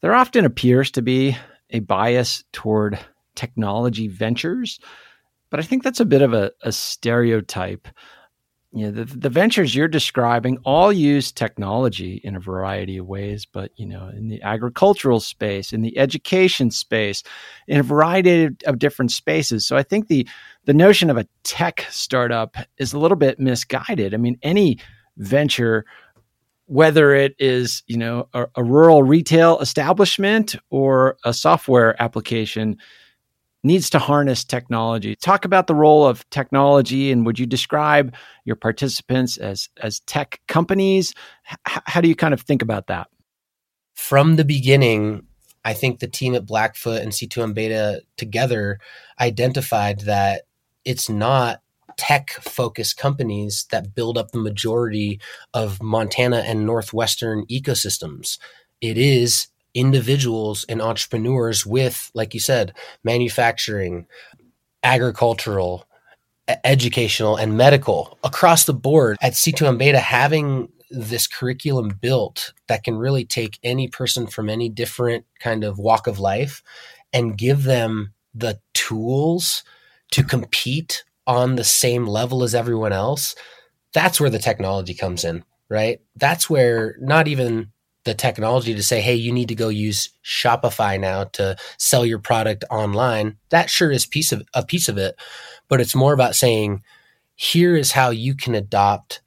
There 0.00 0.14
often 0.14 0.44
appears 0.44 0.90
to 0.92 1.02
be 1.02 1.36
a 1.70 1.80
bias 1.80 2.44
toward 2.52 2.98
technology 3.34 4.08
ventures, 4.08 4.78
but 5.50 5.60
I 5.60 5.62
think 5.62 5.82
that's 5.82 6.00
a 6.00 6.04
bit 6.04 6.22
of 6.22 6.32
a, 6.32 6.52
a 6.62 6.72
stereotype 6.72 7.88
you 8.74 8.86
know 8.86 9.04
the, 9.04 9.04
the 9.04 9.30
ventures 9.30 9.74
you're 9.74 9.86
describing 9.86 10.58
all 10.64 10.92
use 10.92 11.30
technology 11.30 12.20
in 12.24 12.34
a 12.34 12.40
variety 12.40 12.96
of 12.96 13.06
ways 13.06 13.46
but 13.46 13.70
you 13.76 13.86
know 13.86 14.08
in 14.08 14.28
the 14.28 14.42
agricultural 14.42 15.20
space 15.20 15.72
in 15.72 15.80
the 15.80 15.96
education 15.96 16.72
space 16.72 17.22
in 17.68 17.78
a 17.78 17.84
variety 17.84 18.50
of, 18.66 18.78
different 18.78 19.12
spaces. 19.12 19.64
So 19.64 19.76
i 19.76 19.82
think 19.84 20.08
the 20.08 20.26
the 20.64 20.74
notion 20.74 21.08
of 21.08 21.16
a 21.16 21.26
tech 21.44 21.86
startup 21.88 22.56
is 22.78 22.92
a 22.92 22.98
little 22.98 23.16
bit 23.16 23.38
misguided. 23.38 24.12
I 24.12 24.16
mean 24.16 24.38
any 24.42 24.78
venture 25.16 25.84
whether 26.66 27.14
it 27.14 27.36
is 27.38 27.84
you 27.86 27.96
know 27.96 28.28
a, 28.34 28.46
a 28.56 28.64
rural 28.64 29.04
retail 29.04 29.60
establishment 29.60 30.56
or 30.70 31.16
a 31.24 31.32
software 31.32 32.00
application 32.02 32.76
needs 33.64 33.90
to 33.90 33.98
harness 33.98 34.44
technology. 34.44 35.16
Talk 35.16 35.44
about 35.44 35.66
the 35.66 35.74
role 35.74 36.06
of 36.06 36.28
technology 36.30 37.10
and 37.10 37.26
would 37.26 37.38
you 37.38 37.46
describe 37.46 38.14
your 38.44 38.56
participants 38.56 39.36
as 39.38 39.68
as 39.82 40.00
tech 40.00 40.40
companies? 40.46 41.14
H- 41.50 41.82
how 41.86 42.00
do 42.00 42.08
you 42.08 42.14
kind 42.14 42.34
of 42.34 42.42
think 42.42 42.62
about 42.62 42.86
that? 42.86 43.08
From 43.94 44.36
the 44.36 44.44
beginning, 44.44 45.26
I 45.64 45.72
think 45.72 45.98
the 45.98 46.08
team 46.08 46.34
at 46.34 46.46
Blackfoot 46.46 47.00
and 47.00 47.10
C2M 47.10 47.54
Beta 47.54 48.02
together 48.16 48.78
identified 49.18 50.00
that 50.00 50.42
it's 50.84 51.08
not 51.08 51.62
tech 51.96 52.30
focused 52.30 52.96
companies 52.96 53.66
that 53.70 53.94
build 53.94 54.18
up 54.18 54.30
the 54.30 54.38
majority 54.38 55.20
of 55.54 55.82
Montana 55.82 56.38
and 56.38 56.66
Northwestern 56.66 57.46
ecosystems. 57.46 58.38
It 58.80 58.98
is 58.98 59.48
individuals 59.74 60.64
and 60.68 60.80
entrepreneurs 60.80 61.66
with, 61.66 62.10
like 62.14 62.32
you 62.34 62.40
said, 62.40 62.72
manufacturing, 63.02 64.06
agricultural, 64.82 65.86
educational, 66.62 67.36
and 67.36 67.56
medical 67.56 68.18
across 68.22 68.64
the 68.64 68.74
board 68.74 69.16
at 69.20 69.32
C2M 69.32 69.78
Beta 69.78 69.98
having 69.98 70.68
this 70.90 71.26
curriculum 71.26 71.88
built 72.00 72.52
that 72.68 72.84
can 72.84 72.96
really 72.96 73.24
take 73.24 73.58
any 73.62 73.88
person 73.88 74.26
from 74.26 74.48
any 74.48 74.68
different 74.68 75.24
kind 75.40 75.64
of 75.64 75.78
walk 75.78 76.06
of 76.06 76.18
life 76.18 76.62
and 77.12 77.38
give 77.38 77.64
them 77.64 78.12
the 78.34 78.60
tools 78.74 79.64
to 80.10 80.22
compete 80.22 81.04
on 81.26 81.56
the 81.56 81.64
same 81.64 82.06
level 82.06 82.42
as 82.42 82.54
everyone 82.54 82.92
else. 82.92 83.34
That's 83.92 84.20
where 84.20 84.30
the 84.30 84.38
technology 84.38 84.94
comes 84.94 85.24
in, 85.24 85.44
right? 85.68 86.00
That's 86.16 86.50
where 86.50 86.96
not 87.00 87.28
even 87.28 87.72
the 88.04 88.14
technology 88.14 88.74
to 88.74 88.82
say, 88.82 89.00
hey, 89.00 89.14
you 89.14 89.32
need 89.32 89.48
to 89.48 89.54
go 89.54 89.68
use 89.68 90.10
Shopify 90.24 91.00
now 91.00 91.24
to 91.24 91.56
sell 91.78 92.04
your 92.04 92.18
product 92.18 92.64
online. 92.70 93.36
That 93.48 93.70
sure 93.70 93.90
is 93.90 94.06
piece 94.06 94.32
of 94.32 94.42
a 94.54 94.64
piece 94.64 94.88
of 94.88 94.98
it, 94.98 95.16
but 95.68 95.80
it's 95.80 95.94
more 95.94 96.12
about 96.12 96.34
saying, 96.34 96.82
here 97.34 97.76
is 97.76 97.92
how 97.92 98.10
you 98.10 98.34
can 98.34 98.54
adopt 98.54 99.20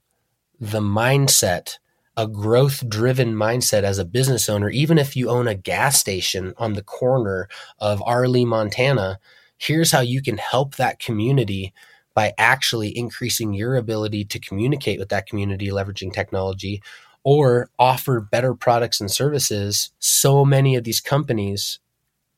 the 0.59 0.79
mindset, 0.79 1.77
a 2.15 2.27
growth 2.27 2.87
driven 2.87 3.35
mindset 3.35 3.83
as 3.83 3.99
a 3.99 4.05
business 4.05 4.47
owner, 4.49 4.69
even 4.69 4.97
if 4.97 5.15
you 5.15 5.29
own 5.29 5.47
a 5.47 5.55
gas 5.55 5.99
station 5.99 6.53
on 6.57 6.73
the 6.73 6.83
corner 6.83 7.47
of 7.79 7.99
Arlee, 8.01 8.45
Montana. 8.45 9.19
Here's 9.57 9.91
how 9.91 10.01
you 10.01 10.21
can 10.21 10.37
help 10.37 10.75
that 10.75 10.99
community 10.99 11.73
by 12.13 12.33
actually 12.37 12.97
increasing 12.97 13.53
your 13.53 13.75
ability 13.75 14.25
to 14.25 14.39
communicate 14.39 14.97
with 14.97 15.09
that 15.09 15.27
community, 15.27 15.67
leveraging 15.67 16.11
technology, 16.11 16.81
or 17.27 17.69
offer 17.77 18.21
better 18.21 18.53
products 18.53 19.01
and 19.01 19.11
services, 19.11 19.91
so 19.99 20.45
many 20.45 20.77
of 20.77 20.85
these 20.85 21.01
companies 21.01 21.79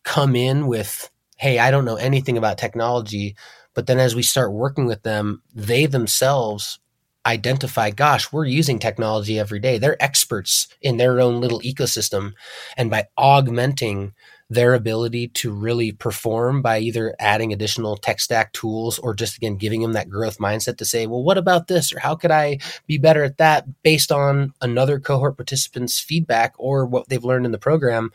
come 0.03 0.35
in 0.35 0.65
with, 0.65 1.11
Hey, 1.37 1.59
I 1.59 1.69
don't 1.69 1.85
know 1.85 1.97
anything 1.97 2.39
about 2.39 2.57
technology. 2.57 3.35
But 3.75 3.85
then 3.85 3.99
as 3.99 4.15
we 4.15 4.23
start 4.23 4.51
working 4.51 4.87
with 4.87 5.03
them, 5.03 5.43
they 5.53 5.85
themselves 5.85 6.79
identify, 7.23 7.91
gosh, 7.91 8.33
we're 8.33 8.45
using 8.45 8.79
technology 8.79 9.37
every 9.37 9.59
day. 9.59 9.77
They're 9.77 10.03
experts 10.03 10.67
in 10.81 10.97
their 10.97 11.21
own 11.21 11.39
little 11.39 11.59
ecosystem. 11.59 12.33
And 12.75 12.89
by 12.89 13.09
augmenting 13.15 14.13
their 14.49 14.73
ability 14.73 15.27
to 15.27 15.51
really 15.51 15.91
perform 15.91 16.61
by 16.61 16.79
either 16.79 17.15
adding 17.19 17.53
additional 17.53 17.95
tech 17.95 18.19
stack 18.19 18.51
tools 18.51 18.97
or 18.99 19.13
just 19.13 19.37
again 19.37 19.57
giving 19.57 19.81
them 19.81 19.93
that 19.93 20.09
growth 20.09 20.39
mindset 20.39 20.77
to 20.77 20.85
say, 20.85 21.05
well, 21.05 21.23
what 21.23 21.37
about 21.37 21.67
this? 21.67 21.93
Or 21.93 21.99
how 21.99 22.15
could 22.15 22.31
I 22.31 22.57
be 22.87 22.97
better 22.97 23.23
at 23.23 23.37
that 23.37 23.65
based 23.83 24.11
on 24.11 24.53
another 24.61 24.99
cohort 24.99 25.37
participant's 25.37 25.99
feedback 25.99 26.53
or 26.57 26.85
what 26.85 27.09
they've 27.09 27.23
learned 27.23 27.45
in 27.45 27.51
the 27.51 27.59
program? 27.59 28.11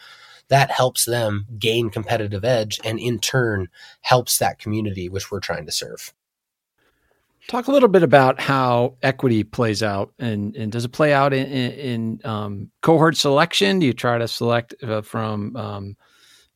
That 0.49 0.71
helps 0.71 1.05
them 1.05 1.47
gain 1.59 1.89
competitive 1.89 2.45
edge 2.45 2.81
and 2.85 2.99
in 2.99 3.19
turn 3.19 3.69
helps 4.03 4.39
that 4.39 4.59
community 4.59 5.09
which 5.09 5.31
we're 5.31 5.41
trying 5.41 5.67
to 5.67 5.73
serve. 5.73 6.13
Talk 7.47 7.69
a 7.69 7.73
little 7.73 7.91
bit 7.91 8.03
about 8.03 8.41
how 8.41 8.97
equity 9.03 9.45
plays 9.45 9.83
out, 9.83 10.15
and, 10.19 10.57
and 10.57 10.73
does 10.73 10.87
it 10.87 10.93
play 10.93 11.13
out 11.13 11.35
in, 11.35 11.47
in, 11.47 11.73
in 11.73 12.21
um, 12.25 12.71
cohort 12.81 13.19
selection? 13.19 13.81
Do 13.81 13.87
you 13.87 13.93
try 13.93 14.17
to 14.17 14.27
select 14.27 14.75
uh, 14.83 15.03
from 15.03 15.55
um, 15.55 15.97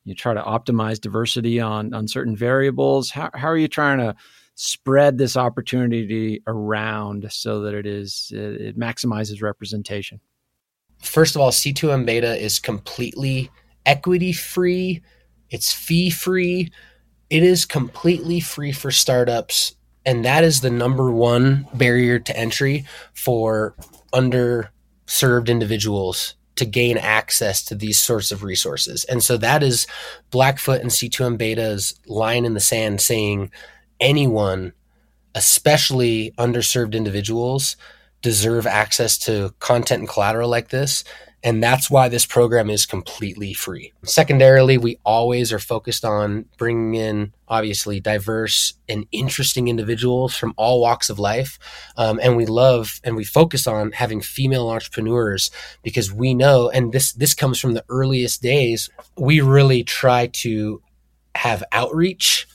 you 0.05 0.15
try 0.15 0.33
to 0.33 0.41
optimize 0.41 0.99
diversity 0.99 1.59
on 1.59 1.93
on 1.93 2.07
certain 2.07 2.35
variables. 2.35 3.11
How, 3.11 3.29
how 3.33 3.47
are 3.47 3.57
you 3.57 3.67
trying 3.67 3.99
to 3.99 4.15
spread 4.55 5.17
this 5.17 5.37
opportunity 5.37 6.41
around 6.47 7.31
so 7.31 7.61
that 7.61 7.73
it 7.73 7.85
is 7.85 8.31
it 8.33 8.77
maximizes 8.77 9.41
representation? 9.41 10.19
First 11.01 11.35
of 11.35 11.41
all 11.41 11.51
c2m 11.51 12.05
beta 12.05 12.35
is 12.35 12.59
completely 12.59 13.49
equity 13.85 14.33
free 14.33 15.01
it's 15.49 15.73
fee 15.73 16.09
free 16.09 16.71
it 17.29 17.43
is 17.43 17.65
completely 17.65 18.39
free 18.39 18.71
for 18.71 18.91
startups 18.91 19.75
and 20.05 20.23
that 20.25 20.43
is 20.43 20.61
the 20.61 20.69
number 20.69 21.11
one 21.11 21.67
barrier 21.73 22.19
to 22.19 22.37
entry 22.37 22.85
for 23.13 23.75
underserved 24.13 25.47
individuals 25.47 26.35
to 26.59 26.65
gain 26.65 26.97
access 26.97 27.63
to 27.65 27.75
these 27.75 27.99
sorts 27.99 28.31
of 28.31 28.43
resources. 28.43 29.03
And 29.05 29.23
so 29.23 29.37
that 29.37 29.63
is 29.63 29.87
Blackfoot 30.31 30.81
and 30.81 30.89
C2M 30.89 31.37
Beta's 31.37 31.99
line 32.07 32.45
in 32.45 32.53
the 32.53 32.59
sand 32.59 33.01
saying 33.01 33.51
anyone, 33.99 34.73
especially 35.35 36.31
underserved 36.37 36.93
individuals, 36.93 37.75
deserve 38.21 38.67
access 38.67 39.17
to 39.19 39.53
content 39.59 40.01
and 40.01 40.09
collateral 40.09 40.49
like 40.49 40.69
this. 40.69 41.03
And 41.43 41.63
that's 41.63 41.89
why 41.89 42.09
this 42.09 42.25
program 42.25 42.69
is 42.69 42.85
completely 42.85 43.53
free. 43.53 43.93
Secondarily, 44.03 44.77
we 44.77 44.99
always 45.05 45.53
are 45.53 45.59
focused 45.59 46.03
on 46.03 46.45
bringing 46.57 46.95
in 46.95 47.33
obviously 47.47 47.99
diverse 47.99 48.73
and 48.89 49.05
interesting 49.11 49.69
individuals 49.69 50.35
from 50.35 50.53
all 50.57 50.81
walks 50.81 51.09
of 51.09 51.17
life. 51.17 51.57
Um, 51.95 52.19
and 52.21 52.35
we 52.35 52.45
love 52.45 52.99
and 53.03 53.15
we 53.15 53.23
focus 53.23 53.67
on 53.67 53.93
having 53.93 54.21
female 54.21 54.69
entrepreneurs 54.69 55.49
because 55.81 56.11
we 56.11 56.33
know, 56.33 56.69
and 56.69 56.91
this, 56.91 57.13
this 57.13 57.33
comes 57.33 57.59
from 57.59 57.73
the 57.73 57.85
earliest 57.87 58.41
days, 58.41 58.89
we 59.17 59.39
really 59.39 59.83
try 59.83 60.27
to 60.27 60.81
have 61.35 61.63
outreach 61.71 62.47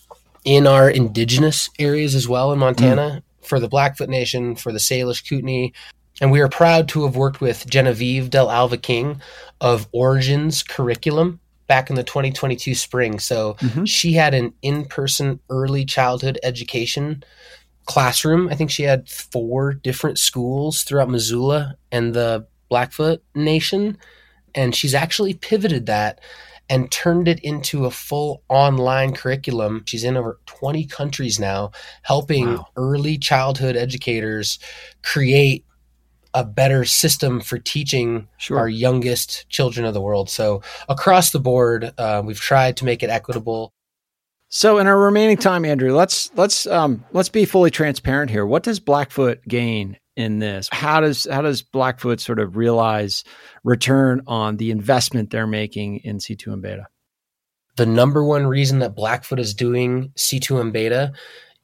in 0.44 0.66
our 0.66 0.90
indigenous 0.90 1.70
areas 1.78 2.14
as 2.14 2.28
well 2.28 2.52
in 2.52 2.58
Montana. 2.58 3.02
Mm. 3.02 3.22
For 3.44 3.60
the 3.60 3.68
Blackfoot 3.68 4.08
Nation, 4.08 4.56
for 4.56 4.72
the 4.72 4.78
Salish 4.78 5.28
Kootenai, 5.28 5.68
and 6.24 6.32
we 6.32 6.40
are 6.40 6.48
proud 6.48 6.88
to 6.88 7.04
have 7.04 7.16
worked 7.16 7.42
with 7.42 7.68
Genevieve 7.68 8.30
Del 8.30 8.50
Alva 8.50 8.78
King 8.78 9.20
of 9.60 9.86
Origins 9.92 10.62
Curriculum 10.62 11.38
back 11.66 11.90
in 11.90 11.96
the 11.96 12.02
2022 12.02 12.74
spring. 12.74 13.18
So 13.18 13.58
mm-hmm. 13.60 13.84
she 13.84 14.14
had 14.14 14.32
an 14.32 14.54
in 14.62 14.86
person 14.86 15.38
early 15.50 15.84
childhood 15.84 16.38
education 16.42 17.22
classroom. 17.84 18.48
I 18.48 18.54
think 18.54 18.70
she 18.70 18.84
had 18.84 19.06
four 19.06 19.74
different 19.74 20.18
schools 20.18 20.82
throughout 20.82 21.10
Missoula 21.10 21.74
and 21.92 22.14
the 22.14 22.46
Blackfoot 22.70 23.22
Nation. 23.34 23.98
And 24.54 24.74
she's 24.74 24.94
actually 24.94 25.34
pivoted 25.34 25.84
that 25.84 26.22
and 26.70 26.90
turned 26.90 27.28
it 27.28 27.40
into 27.40 27.84
a 27.84 27.90
full 27.90 28.42
online 28.48 29.12
curriculum. 29.12 29.82
She's 29.84 30.04
in 30.04 30.16
over 30.16 30.40
20 30.46 30.86
countries 30.86 31.38
now, 31.38 31.72
helping 32.00 32.54
wow. 32.54 32.66
early 32.76 33.18
childhood 33.18 33.76
educators 33.76 34.58
create 35.02 35.66
a 36.34 36.44
better 36.44 36.84
system 36.84 37.40
for 37.40 37.58
teaching 37.58 38.28
sure. 38.36 38.58
our 38.58 38.68
youngest 38.68 39.48
children 39.48 39.86
of 39.86 39.94
the 39.94 40.00
world. 40.00 40.28
So 40.28 40.62
across 40.88 41.30
the 41.30 41.38
board, 41.38 41.92
uh, 41.96 42.22
we've 42.24 42.40
tried 42.40 42.76
to 42.78 42.84
make 42.84 43.02
it 43.02 43.10
equitable. 43.10 43.72
So 44.48 44.78
in 44.78 44.86
our 44.86 44.98
remaining 44.98 45.36
time, 45.36 45.64
Andrew, 45.64 45.94
let's 45.94 46.30
let's 46.36 46.66
um, 46.66 47.04
let's 47.12 47.28
be 47.28 47.44
fully 47.44 47.70
transparent 47.70 48.30
here. 48.30 48.44
What 48.44 48.64
does 48.64 48.80
Blackfoot 48.80 49.40
gain 49.48 49.96
in 50.16 50.40
this? 50.40 50.68
How 50.72 51.00
does 51.00 51.26
how 51.30 51.42
does 51.42 51.62
Blackfoot 51.62 52.20
sort 52.20 52.38
of 52.38 52.56
realize 52.56 53.24
return 53.62 54.22
on 54.26 54.56
the 54.56 54.70
investment 54.70 55.30
they're 55.30 55.46
making 55.46 55.98
in 55.98 56.18
C2M 56.18 56.60
Beta? 56.60 56.86
The 57.76 57.86
number 57.86 58.24
one 58.24 58.46
reason 58.46 58.78
that 58.80 58.94
Blackfoot 58.94 59.40
is 59.40 59.54
doing 59.54 60.12
C2M 60.16 60.72
Beta 60.72 61.12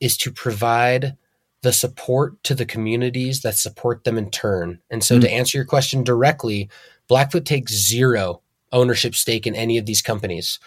is 0.01 0.17
to 0.19 0.33
provide 0.33 1.17
the 1.63 1.73
support 1.73 2.43
to 2.45 2.55
the 2.55 2.65
communities 2.65 3.43
that 3.43 3.57
support 3.57 4.05
them 4.05 4.17
in 4.17 4.31
turn. 4.31 4.81
And 4.91 5.05
so, 5.05 5.19
mm. 5.19 5.21
to 5.23 5.31
answer 5.31 5.59
your 5.59 5.65
question 5.65 6.03
directly, 6.03 6.71
Blackfoot 7.09 7.45
takes 7.45 7.73
zero 7.73 8.43
ownership 8.73 9.15
stake 9.15 9.47
in 9.47 9.55
any 9.55 9.79
of 9.79 9.87
these 9.87 10.03
companies. 10.03 10.59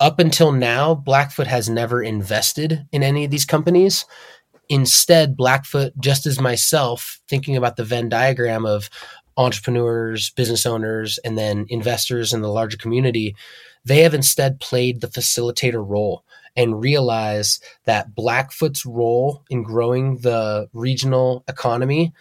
Up 0.00 0.18
until 0.18 0.52
now, 0.52 0.94
Blackfoot 0.94 1.46
has 1.46 1.68
never 1.68 2.02
invested 2.02 2.86
in 2.92 3.02
any 3.02 3.24
of 3.24 3.30
these 3.30 3.44
companies. 3.44 4.04
Instead, 4.68 5.36
Blackfoot, 5.36 5.92
just 6.00 6.26
as 6.26 6.40
myself, 6.40 7.20
thinking 7.28 7.56
about 7.56 7.76
the 7.76 7.84
Venn 7.84 8.08
diagram 8.08 8.66
of 8.66 8.90
entrepreneurs, 9.36 10.30
business 10.30 10.66
owners, 10.66 11.18
and 11.24 11.36
then 11.36 11.66
investors 11.68 12.32
in 12.32 12.40
the 12.40 12.48
larger 12.48 12.76
community, 12.76 13.36
they 13.84 14.00
have 14.00 14.14
instead 14.14 14.60
played 14.60 15.00
the 15.00 15.08
facilitator 15.08 15.86
role 15.86 16.24
and 16.56 16.80
realize 16.80 17.60
that 17.84 18.14
Blackfoot's 18.14 18.86
role 18.86 19.44
in 19.50 19.62
growing 19.62 20.18
the 20.18 20.68
regional 20.72 21.44
economy 21.48 22.12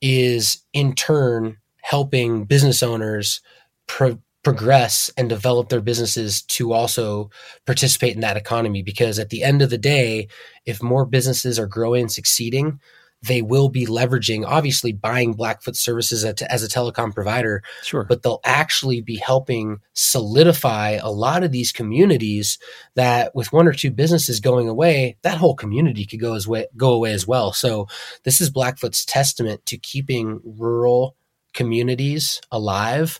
is 0.00 0.62
in 0.72 0.94
turn 0.94 1.56
helping 1.82 2.44
business 2.44 2.82
owners 2.82 3.40
pro- 3.86 4.18
progress 4.42 5.10
and 5.16 5.28
develop 5.28 5.68
their 5.68 5.80
businesses 5.80 6.42
to 6.42 6.72
also 6.72 7.30
participate 7.64 8.14
in 8.14 8.20
that 8.20 8.36
economy. 8.36 8.82
Because 8.82 9.18
at 9.18 9.30
the 9.30 9.42
end 9.42 9.62
of 9.62 9.70
the 9.70 9.78
day 9.78 10.28
if 10.66 10.82
more 10.82 11.04
businesses 11.04 11.58
are 11.58 11.66
growing 11.66 12.02
and 12.02 12.12
succeeding 12.12 12.78
they 13.22 13.42
will 13.42 13.68
be 13.68 13.86
leveraging, 13.86 14.44
obviously 14.46 14.92
buying 14.92 15.32
Blackfoot 15.32 15.76
services 15.76 16.24
as 16.24 16.62
a 16.62 16.68
telecom 16.68 17.14
provider. 17.14 17.62
Sure. 17.82 18.04
But 18.04 18.22
they'll 18.22 18.40
actually 18.44 19.00
be 19.00 19.16
helping 19.16 19.78
solidify 19.94 20.98
a 21.02 21.10
lot 21.10 21.42
of 21.42 21.50
these 21.50 21.72
communities 21.72 22.58
that 22.94 23.34
with 23.34 23.52
one 23.52 23.66
or 23.66 23.72
two 23.72 23.90
businesses 23.90 24.38
going 24.40 24.68
away, 24.68 25.16
that 25.22 25.38
whole 25.38 25.54
community 25.54 26.04
could 26.04 26.20
go 26.20 26.34
as 26.34 26.46
way, 26.46 26.66
go 26.76 26.92
away 26.92 27.12
as 27.12 27.26
well. 27.26 27.52
So 27.52 27.88
this 28.24 28.40
is 28.40 28.50
Blackfoot's 28.50 29.04
testament 29.04 29.64
to 29.66 29.78
keeping 29.78 30.40
rural 30.44 31.16
communities 31.52 32.40
alive 32.52 33.18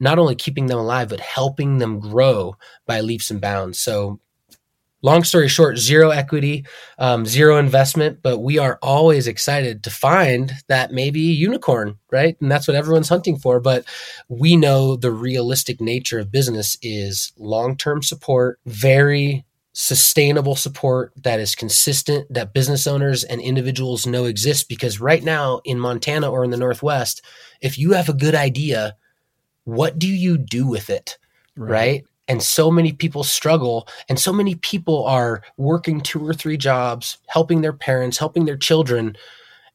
not 0.00 0.18
only 0.18 0.34
keeping 0.34 0.66
them 0.66 0.80
alive, 0.80 1.10
but 1.10 1.20
helping 1.20 1.78
them 1.78 2.00
grow 2.00 2.56
by 2.86 3.00
leaps 3.00 3.30
and 3.30 3.40
bounds. 3.40 3.78
So 3.78 4.18
long 5.02 5.24
story 5.24 5.48
short, 5.48 5.76
zero 5.76 6.10
equity, 6.10 6.64
um, 6.98 7.26
zero 7.26 7.58
investment, 7.58 8.20
but 8.22 8.38
we 8.38 8.58
are 8.58 8.78
always 8.82 9.26
excited 9.26 9.82
to 9.84 9.90
find 9.90 10.52
that 10.68 10.92
maybe 10.92 11.20
unicorn, 11.20 11.98
right? 12.10 12.36
And 12.40 12.50
that's 12.50 12.66
what 12.66 12.76
everyone's 12.76 13.08
hunting 13.08 13.36
for. 13.36 13.60
But 13.60 13.84
we 14.28 14.56
know 14.56 14.96
the 14.96 15.12
realistic 15.12 15.80
nature 15.80 16.18
of 16.18 16.32
business 16.32 16.76
is 16.82 17.32
long 17.36 17.76
term 17.76 18.02
support, 18.02 18.60
very 18.64 19.44
sustainable 19.74 20.54
support 20.54 21.12
that 21.16 21.40
is 21.40 21.54
consistent, 21.54 22.26
that 22.32 22.52
business 22.52 22.86
owners 22.86 23.24
and 23.24 23.40
individuals 23.40 24.06
know 24.06 24.24
exists. 24.24 24.64
Because 24.64 25.00
right 25.00 25.22
now 25.22 25.60
in 25.64 25.80
Montana 25.80 26.30
or 26.30 26.44
in 26.44 26.50
the 26.50 26.56
Northwest, 26.56 27.22
if 27.60 27.78
you 27.78 27.92
have 27.92 28.08
a 28.08 28.14
good 28.14 28.34
idea, 28.34 28.96
what 29.64 29.98
do 29.98 30.08
you 30.08 30.38
do 30.38 30.66
with 30.66 30.90
it? 30.90 31.18
right? 31.56 31.70
right? 31.70 32.04
And 32.28 32.42
so 32.42 32.70
many 32.70 32.92
people 32.92 33.24
struggle 33.24 33.88
and 34.08 34.18
so 34.18 34.32
many 34.32 34.54
people 34.56 35.04
are 35.04 35.42
working 35.56 36.00
two 36.00 36.26
or 36.26 36.32
three 36.32 36.56
jobs 36.56 37.18
helping 37.26 37.60
their 37.60 37.72
parents 37.72 38.18
helping 38.18 38.44
their 38.44 38.56
children 38.56 39.16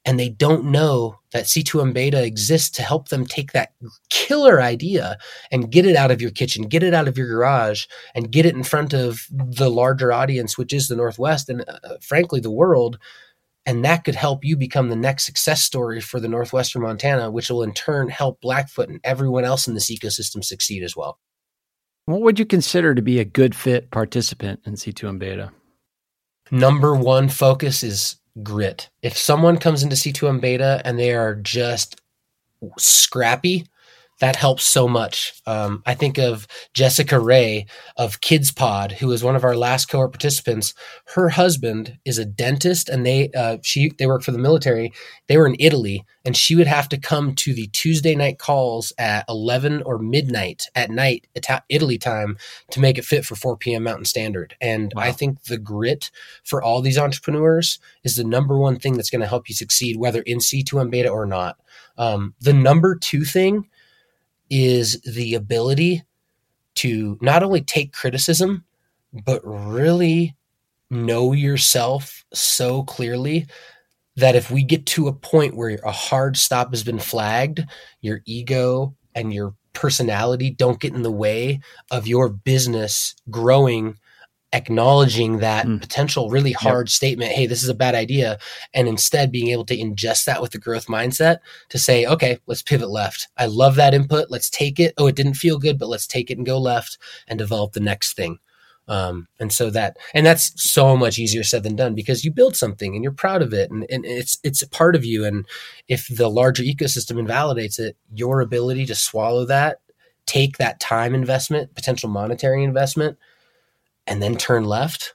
and 0.08 0.18
they 0.18 0.30
don't 0.30 0.64
know 0.64 1.20
that 1.34 1.44
C2M 1.44 1.94
beta 1.94 2.24
exists 2.24 2.70
to 2.78 2.82
help 2.82 3.10
them 3.10 3.26
take 3.26 3.52
that 3.52 3.74
killer 4.10 4.62
idea 4.62 5.18
and 5.52 5.70
get 5.70 5.86
it 5.86 5.98
out 5.98 6.12
of 6.12 6.22
your 6.22 6.32
kitchen, 6.32 6.64
get 6.64 6.82
it 6.82 6.94
out 6.94 7.10
of 7.10 7.18
your 7.18 7.28
garage, 7.28 7.88
and 8.16 8.32
get 8.32 8.46
it 8.46 8.56
in 8.56 8.64
front 8.64 8.94
of 8.94 9.28
the 9.30 9.70
larger 9.70 10.14
audience, 10.14 10.58
which 10.58 10.72
is 10.72 10.88
the 10.88 10.96
Northwest 10.96 11.50
and 11.50 11.66
uh, 11.68 11.98
frankly 12.00 12.40
the 12.40 12.50
world. 12.50 12.98
And 13.66 13.84
that 13.84 14.06
could 14.06 14.16
help 14.16 14.46
you 14.46 14.56
become 14.56 14.88
the 14.88 14.96
next 14.96 15.26
success 15.26 15.62
story 15.62 16.00
for 16.00 16.22
the 16.22 16.30
Northwestern 16.30 16.84
Montana, 16.84 17.30
which 17.30 17.50
will 17.50 17.62
in 17.62 17.74
turn 17.74 18.08
help 18.08 18.40
Blackfoot 18.40 18.88
and 18.88 19.02
everyone 19.04 19.44
else 19.44 19.68
in 19.68 19.74
this 19.74 19.92
ecosystem 19.92 20.42
succeed 20.42 20.84
as 20.84 20.96
well. 20.96 21.20
What 22.08 22.22
would 22.22 22.40
you 22.40 22.46
consider 22.46 22.96
to 22.96 23.02
be 23.02 23.20
a 23.20 23.26
good 23.26 23.54
fit 23.54 23.92
participant 23.92 24.62
in 24.66 24.76
C2M 24.76 25.20
beta? 25.20 25.52
Number 26.52 26.96
one 26.96 27.28
focus 27.28 27.84
is 27.84 28.16
grit. 28.42 28.90
If 29.02 29.18
someone 29.18 29.58
comes 29.58 29.84
into 29.84 29.98
C2M 29.98 30.40
beta 30.40 30.82
and 30.86 30.98
they 30.98 31.14
are 31.14 31.36
just 31.36 32.00
scrappy, 32.78 33.68
that 34.20 34.36
helps 34.36 34.64
so 34.64 34.88
much. 34.88 35.42
Um, 35.46 35.84
I 35.86 35.94
think 35.94 36.18
of 36.18 36.48
Jessica 36.74 37.20
Ray 37.20 37.68
of 37.98 38.22
Kids 38.22 38.52
Pod, 38.52 38.94
who 38.94 39.08
was 39.08 39.24
one 39.24 39.36
of 39.36 39.44
our 39.44 39.56
last 39.56 39.88
cohort 39.88 40.12
participants. 40.12 40.74
Her 41.14 41.30
husband 41.30 41.98
is 42.04 42.18
a 42.18 42.26
dentist, 42.26 42.90
and 42.90 43.06
they 43.06 43.30
uh, 43.36 43.58
she 43.64 43.92
they 43.98 44.08
work 44.08 44.24
for 44.24 44.32
the 44.32 44.38
military. 44.38 44.92
They 45.28 45.38
were 45.38 45.48
in 45.48 45.56
Italy, 45.60 46.04
and 46.26 46.36
she 46.36 46.56
would 46.56 46.68
have 46.68 46.90
to 46.90 46.98
come 46.98 47.36
to 47.36 47.54
the 47.54 47.68
Tuesday 47.68 48.16
night 48.16 48.40
calls 48.40 48.92
at 48.98 49.26
eleven 49.30 49.84
or 49.84 50.00
midnight 50.00 50.66
at 50.74 50.90
night 50.90 51.28
Italy 51.70 51.98
time 51.98 52.38
to 52.72 52.80
make 52.80 52.98
it 52.98 53.06
fit 53.06 53.26
for 53.26 53.36
four 53.36 53.56
p.m. 53.56 53.84
Mountain 53.84 54.06
Standard. 54.06 54.56
And 54.60 54.92
wow. 54.96 55.04
I 55.04 55.12
think 55.12 55.44
the 55.44 55.58
grit 55.60 56.10
for 56.44 56.64
all 56.64 56.82
these 56.82 56.98
entrepreneurs 56.98 57.80
is 58.04 58.16
the 58.16 58.24
number 58.24 58.58
one 58.58 58.80
thing 58.80 58.96
that's 58.96 59.12
going 59.12 59.22
to 59.22 59.28
help 59.28 59.48
you 59.48 59.56
succeed, 59.56 59.98
whether 59.98 60.22
in 60.22 60.40
C2M 60.40 60.90
beta 60.90 61.10
or 61.10 61.26
not. 61.26 61.58
Um, 61.98 62.34
the 62.40 62.54
number 62.54 62.96
two 62.96 63.24
thing 63.24 63.68
is 64.50 65.02
the 65.02 65.36
ability 65.36 66.04
to 66.76 67.18
not 67.22 67.44
only 67.44 67.62
take 67.62 67.94
criticism, 67.94 68.64
but 69.26 69.42
really 69.44 70.36
know 70.90 71.34
yourself 71.34 72.24
so 72.34 72.84
clearly 72.84 73.48
that 74.16 74.36
if 74.36 74.50
we 74.50 74.64
get 74.64 74.86
to 74.86 75.08
a 75.08 75.14
point 75.14 75.56
where 75.56 75.80
a 75.84 75.92
hard 75.92 76.38
stop 76.38 76.72
has 76.72 76.84
been 76.84 77.00
flagged, 77.00 77.64
your 78.02 78.22
ego 78.26 78.96
and 79.16 79.34
your 79.34 79.54
personality 79.74 80.50
don't 80.50 80.80
get 80.80 80.94
in 80.94 81.04
the 81.04 81.12
way 81.12 81.60
of 81.92 82.08
your 82.08 82.30
business 82.30 83.16
growing 83.30 83.96
acknowledging 84.54 85.40
that 85.40 85.66
mm. 85.66 85.80
potential 85.82 86.30
really 86.30 86.54
hard 86.54 86.88
yep. 86.88 86.92
statement 86.92 87.32
hey 87.34 87.46
this 87.46 87.64
is 87.64 87.68
a 87.68 87.74
bad 87.74 87.94
idea 87.94 88.38
and 88.74 88.88
instead 88.88 89.30
being 89.30 89.50
able 89.50 89.66
to 89.66 89.76
ingest 89.76 90.24
that 90.24 90.42
with 90.42 90.52
the 90.52 90.58
growth 90.58 90.88
mindset 90.88 91.40
to 91.68 91.78
say 91.78 92.06
okay 92.06 92.40
let's 92.48 92.62
pivot 92.62 92.90
left. 92.90 93.28
I 93.38 93.46
love 93.46 93.76
that 93.76 93.94
input. 93.94 94.32
Let's 94.32 94.50
take 94.50 94.80
it. 94.80 94.94
Oh 94.98 95.08
it 95.08 95.16
didn't 95.16 95.36
feel 95.36 95.60
good 95.60 95.78
but 95.78 95.90
let's 95.90 96.08
take 96.08 96.32
it 96.32 96.38
and 96.38 96.46
go 96.46 96.58
left 96.60 96.98
and 97.28 97.38
develop 97.38 97.74
the 97.74 97.80
next 97.80 98.14
thing. 98.14 98.40
Um, 98.90 99.28
and 99.38 99.52
so 99.52 99.70
that 99.72 99.98
and 100.14 100.26
that's 100.26 100.54
so 100.62 100.96
much 100.96 101.20
easier 101.20 101.44
said 101.44 101.64
than 101.64 101.76
done 101.76 101.94
because 101.94 102.24
you 102.24 102.32
build 102.32 102.56
something 102.56 102.96
and 102.96 103.04
you're 103.04 103.12
proud 103.12 103.42
of 103.42 103.54
it 103.54 103.70
and, 103.70 103.86
and 103.90 104.06
it's 104.06 104.38
it's 104.44 104.62
a 104.62 104.70
part 104.70 104.96
of 104.96 105.04
you. 105.04 105.26
And 105.26 105.46
if 105.90 106.08
the 106.08 106.30
larger 106.30 106.64
ecosystem 106.64 107.20
invalidates 107.20 107.80
it 107.80 107.98
your 108.14 108.40
ability 108.40 108.86
to 108.86 108.96
swallow 108.96 109.46
that 109.46 109.82
take 110.26 110.58
that 110.58 110.80
time 110.80 111.16
investment 111.16 111.74
potential 111.74 112.10
monetary 112.10 112.64
investment 112.64 113.18
and 114.08 114.22
then 114.22 114.38
turn 114.38 114.66
left, 114.66 115.14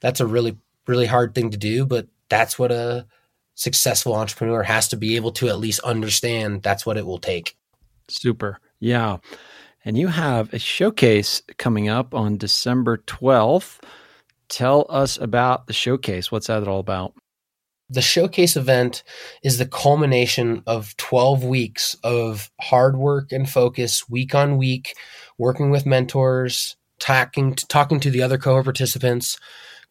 that's 0.00 0.20
a 0.20 0.26
really, 0.26 0.56
really 0.86 1.06
hard 1.06 1.34
thing 1.34 1.50
to 1.50 1.56
do. 1.56 1.84
But 1.84 2.06
that's 2.28 2.58
what 2.58 2.72
a 2.72 3.06
successful 3.54 4.14
entrepreneur 4.14 4.62
has 4.62 4.88
to 4.88 4.96
be 4.96 5.16
able 5.16 5.32
to 5.32 5.48
at 5.48 5.58
least 5.58 5.80
understand 5.80 6.62
that's 6.62 6.86
what 6.86 6.96
it 6.96 7.06
will 7.06 7.18
take. 7.18 7.56
Super. 8.08 8.58
Yeah. 8.80 9.18
And 9.84 9.98
you 9.98 10.08
have 10.08 10.52
a 10.54 10.58
showcase 10.58 11.42
coming 11.58 11.88
up 11.88 12.14
on 12.14 12.36
December 12.36 12.98
12th. 12.98 13.80
Tell 14.48 14.86
us 14.88 15.18
about 15.18 15.66
the 15.66 15.72
showcase. 15.72 16.30
What's 16.30 16.46
that 16.46 16.66
all 16.68 16.80
about? 16.80 17.14
The 17.90 18.02
showcase 18.02 18.56
event 18.56 19.02
is 19.42 19.58
the 19.58 19.66
culmination 19.66 20.62
of 20.66 20.96
12 20.96 21.44
weeks 21.44 21.96
of 22.02 22.50
hard 22.60 22.96
work 22.96 23.32
and 23.32 23.48
focus, 23.48 24.08
week 24.08 24.34
on 24.34 24.56
week, 24.56 24.94
working 25.36 25.70
with 25.70 25.84
mentors, 25.84 26.76
talking 27.02 27.54
to, 27.54 27.66
talking 27.66 28.00
to 28.00 28.10
the 28.10 28.22
other 28.22 28.38
cohort 28.38 28.64
participants, 28.64 29.38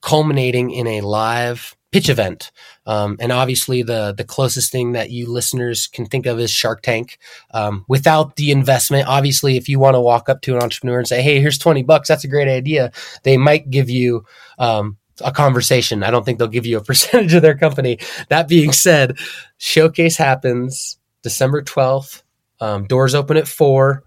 culminating 0.01 0.71
in 0.71 0.87
a 0.87 1.01
live 1.01 1.75
pitch 1.91 2.09
event. 2.09 2.51
Um, 2.85 3.17
and 3.19 3.31
obviously, 3.31 3.83
the 3.83 4.13
the 4.17 4.23
closest 4.23 4.71
thing 4.71 4.93
that 4.93 5.11
you 5.11 5.29
listeners 5.29 5.87
can 5.87 6.05
think 6.05 6.25
of 6.25 6.39
is 6.39 6.49
Shark 6.49 6.81
Tank. 6.81 7.19
Um, 7.53 7.85
without 7.87 8.37
the 8.37 8.51
investment, 8.51 9.07
obviously, 9.07 9.57
if 9.57 9.67
you 9.67 9.77
want 9.77 9.95
to 9.95 10.01
walk 10.01 10.29
up 10.29 10.41
to 10.43 10.55
an 10.55 10.63
entrepreneur 10.63 10.99
and 10.99 11.07
say, 11.07 11.21
"Hey, 11.21 11.39
here's 11.41 11.57
twenty 11.57 11.83
bucks. 11.83 12.07
That's 12.07 12.23
a 12.23 12.29
great 12.29 12.47
idea," 12.47 12.91
they 13.23 13.37
might 13.37 13.69
give 13.69 13.89
you. 13.89 14.25
Um, 14.57 14.97
a 15.23 15.31
conversation. 15.31 16.01
I 16.01 16.09
don't 16.09 16.25
think 16.25 16.39
they'll 16.39 16.47
give 16.47 16.65
you 16.65 16.77
a 16.77 16.83
percentage 16.83 17.35
of 17.35 17.43
their 17.43 17.55
company. 17.55 17.99
That 18.29 18.47
being 18.47 18.71
said, 18.71 19.19
showcase 19.59 20.17
happens 20.17 20.97
December 21.21 21.61
12th. 21.61 22.23
Um, 22.59 22.87
doors 22.87 23.13
open 23.13 23.37
at 23.37 23.47
four 23.47 24.03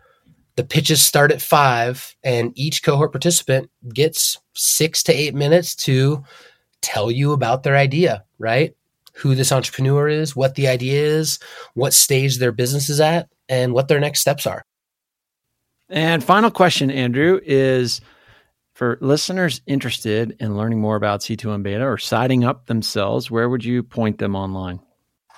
the 0.57 0.65
pitches 0.65 1.03
start 1.03 1.33
at 1.33 1.43
five, 1.43 2.15
and 2.23 2.53
each 2.55 2.83
cohort 2.83 3.13
participant 3.13 3.71
gets 3.93 4.39
six 4.55 5.03
to 5.05 5.13
eight 5.13 5.35
minutes 5.35 5.75
to 5.75 6.23
tell 6.81 7.11
you 7.11 7.33
about 7.33 7.63
their 7.63 7.77
idea, 7.77 8.25
right? 8.39 8.75
Who 9.15 9.35
this 9.35 9.53
entrepreneur 9.53 10.09
is, 10.09 10.37
what 10.37 10.55
the 10.55 10.69
idea 10.69 11.01
is, 11.01 11.39
what 11.75 11.93
stage 11.93 12.39
their 12.39 12.53
business 12.53 12.89
is 12.89 13.01
at, 13.01 13.29
and 13.49 13.73
what 13.73 13.89
their 13.89 14.01
next 14.01 14.21
steps 14.21 14.47
are. 14.47 14.65
And 15.89 16.23
final 16.23 16.51
question, 16.51 16.91
Andrew, 16.91 17.41
is 17.45 18.01
for 18.75 18.99
listeners 19.01 19.61
interested 19.67 20.37
in 20.41 20.57
learning 20.57 20.81
more 20.81 20.97
about 20.97 21.21
C2M 21.21 21.63
Beta 21.63 21.85
or 21.85 21.99
signing 21.99 22.45
up 22.45 22.67
themselves, 22.67 23.31
where 23.31 23.49
would 23.49 23.65
you 23.65 23.83
point 23.83 24.19
them 24.19 24.35
online? 24.35 24.81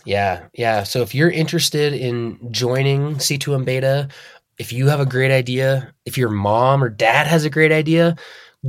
Yeah, 0.07 0.47
yeah. 0.55 0.85
So 0.85 1.03
if 1.03 1.15
you're 1.15 1.31
interested 1.31 1.93
in 1.93 2.39
joining 2.53 3.17
C2M 3.17 3.65
Beta 3.65 4.09
if 4.59 4.73
you 4.73 4.88
have 4.88 5.01
a 5.01 5.07
great 5.07 5.31
idea, 5.31 5.92
if 6.05 6.16
your 6.16 6.31
mom 6.31 6.83
or 6.83 6.88
dad 6.88 7.27
has 7.27 7.45
a 7.45 7.51
great 7.51 7.73
idea, 7.73 8.16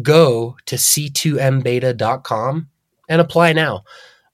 go 0.02 0.58
to 0.66 0.76
c2mbeta.com 0.76 2.68
and 3.10 3.22
apply 3.22 3.54
now. 3.54 3.84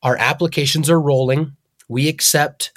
Our 0.01 0.17
applications 0.17 0.89
are 0.89 0.99
rolling. 0.99 1.55
We 1.87 2.09
accept 2.09 2.71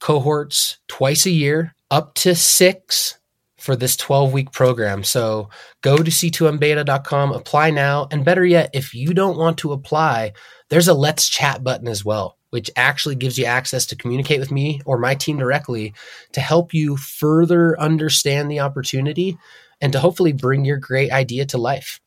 cohorts 0.00 0.78
twice 0.88 1.26
a 1.26 1.30
year, 1.30 1.74
up 1.90 2.14
to 2.14 2.34
six 2.34 3.18
for 3.58 3.76
this 3.76 3.96
12 3.96 4.32
week 4.32 4.52
program. 4.52 5.04
So 5.04 5.48
go 5.80 5.96
to 5.96 6.10
c2mbeta.com, 6.10 7.32
apply 7.32 7.70
now. 7.70 8.08
And 8.10 8.24
better 8.24 8.44
yet, 8.44 8.70
if 8.74 8.94
you 8.94 9.14
don't 9.14 9.38
want 9.38 9.58
to 9.58 9.72
apply, 9.72 10.32
there's 10.68 10.88
a 10.88 10.94
let's 10.94 11.28
chat 11.28 11.62
button 11.62 11.88
as 11.88 12.04
well 12.04 12.36
which 12.54 12.70
actually 12.76 13.16
gives 13.16 13.36
you 13.36 13.44
access 13.44 13.84
to 13.84 13.96
communicate 13.96 14.38
with 14.38 14.52
me 14.52 14.80
or 14.84 14.96
my 14.96 15.12
team 15.12 15.36
directly 15.36 15.92
to 16.30 16.40
help 16.40 16.72
you 16.72 16.96
further 16.96 17.76
understand 17.80 18.48
the 18.48 18.60
opportunity 18.60 19.36
and 19.80 19.92
to 19.92 19.98
hopefully 19.98 20.32
bring 20.32 20.64
your 20.64 20.76
great 20.76 21.10
idea 21.10 21.44
to 21.44 21.58
life. 21.58 22.00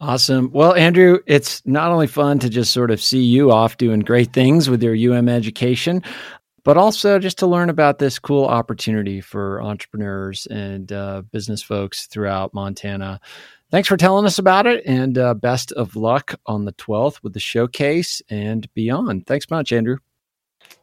Awesome. 0.00 0.50
Well, 0.52 0.74
Andrew, 0.74 1.20
it's 1.26 1.62
not 1.64 1.92
only 1.92 2.08
fun 2.08 2.40
to 2.40 2.50
just 2.50 2.72
sort 2.72 2.90
of 2.90 3.00
see 3.00 3.22
you 3.22 3.52
off 3.52 3.76
doing 3.76 4.00
great 4.00 4.32
things 4.32 4.68
with 4.68 4.82
your 4.82 4.96
UM 5.16 5.28
education, 5.28 6.02
but 6.64 6.76
also 6.76 7.20
just 7.20 7.38
to 7.38 7.46
learn 7.46 7.70
about 7.70 8.00
this 8.00 8.18
cool 8.18 8.46
opportunity 8.46 9.20
for 9.20 9.62
entrepreneurs 9.62 10.46
and 10.46 10.90
uh, 10.90 11.22
business 11.30 11.62
folks 11.62 12.06
throughout 12.06 12.52
Montana 12.52 13.20
Thanks 13.74 13.88
for 13.88 13.96
telling 13.96 14.24
us 14.24 14.38
about 14.38 14.68
it, 14.68 14.84
and 14.86 15.18
uh, 15.18 15.34
best 15.34 15.72
of 15.72 15.96
luck 15.96 16.36
on 16.46 16.64
the 16.64 16.72
12th 16.74 17.24
with 17.24 17.32
the 17.32 17.40
showcase 17.40 18.22
and 18.30 18.72
beyond. 18.72 19.26
Thanks 19.26 19.50
much, 19.50 19.72
Andrew. 19.72 19.96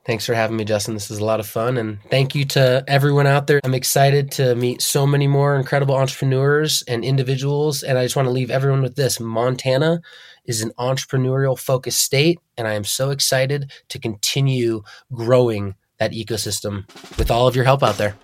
Thanks 0.06 0.26
for 0.26 0.34
having 0.34 0.58
me, 0.58 0.66
Justin. 0.66 0.96
This 0.96 1.10
is 1.10 1.20
a 1.20 1.24
lot 1.24 1.40
of 1.40 1.48
fun. 1.48 1.78
And 1.78 2.00
thank 2.10 2.36
you 2.36 2.44
to 2.48 2.84
everyone 2.90 3.28
out 3.28 3.48
there. 3.48 3.62
I'm 3.64 3.74
excited 3.74 4.30
to 4.32 4.56
meet 4.56 4.82
so 4.82 5.08
many 5.08 5.26
more 5.26 5.56
incredible 5.56 5.96
entrepreneurs 5.96 6.84
and 6.86 7.06
individuals. 7.06 7.82
And 7.82 7.98
I 7.98 8.04
just 8.04 8.18
want 8.18 8.26
to 8.26 8.34
leave 8.34 8.52
everyone 8.52 8.82
with 8.82 8.98
this 8.98 9.22
Montana 9.22 10.02
is 10.44 10.62
an 10.62 10.74
entrepreneurial 10.78 11.58
focused 11.58 12.04
state. 12.04 12.40
And 12.58 12.68
I 12.68 12.74
am 12.74 12.84
so 12.84 13.12
excited 13.12 13.72
to 13.88 14.00
continue 14.00 14.84
growing 15.14 15.76
that 16.00 16.12
ecosystem 16.12 16.90
with 17.18 17.32
all 17.32 17.48
of 17.48 17.56
your 17.56 17.64
help 17.64 17.84
out 17.84 17.98
there. 17.98 18.18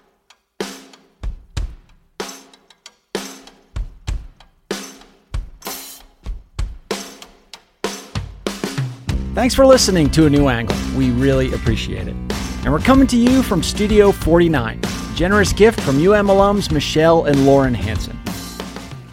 Thanks 9.37 9.53
for 9.53 9.67
listening 9.67 10.09
to 10.13 10.25
A 10.25 10.29
New 10.31 10.47
Angle. 10.47 10.75
We 10.95 11.11
really 11.11 11.53
appreciate 11.53 12.07
it. 12.07 12.15
And 12.63 12.73
we're 12.73 12.79
coming 12.79 13.05
to 13.05 13.15
you 13.15 13.43
from 13.43 13.61
Studio 13.61 14.11
49, 14.11 14.81
generous 15.13 15.53
gift 15.53 15.79
from 15.81 15.97
UM 15.97 16.25
alums 16.25 16.71
Michelle 16.71 17.25
and 17.25 17.45
Lauren 17.45 17.75
Hanson. 17.75 18.19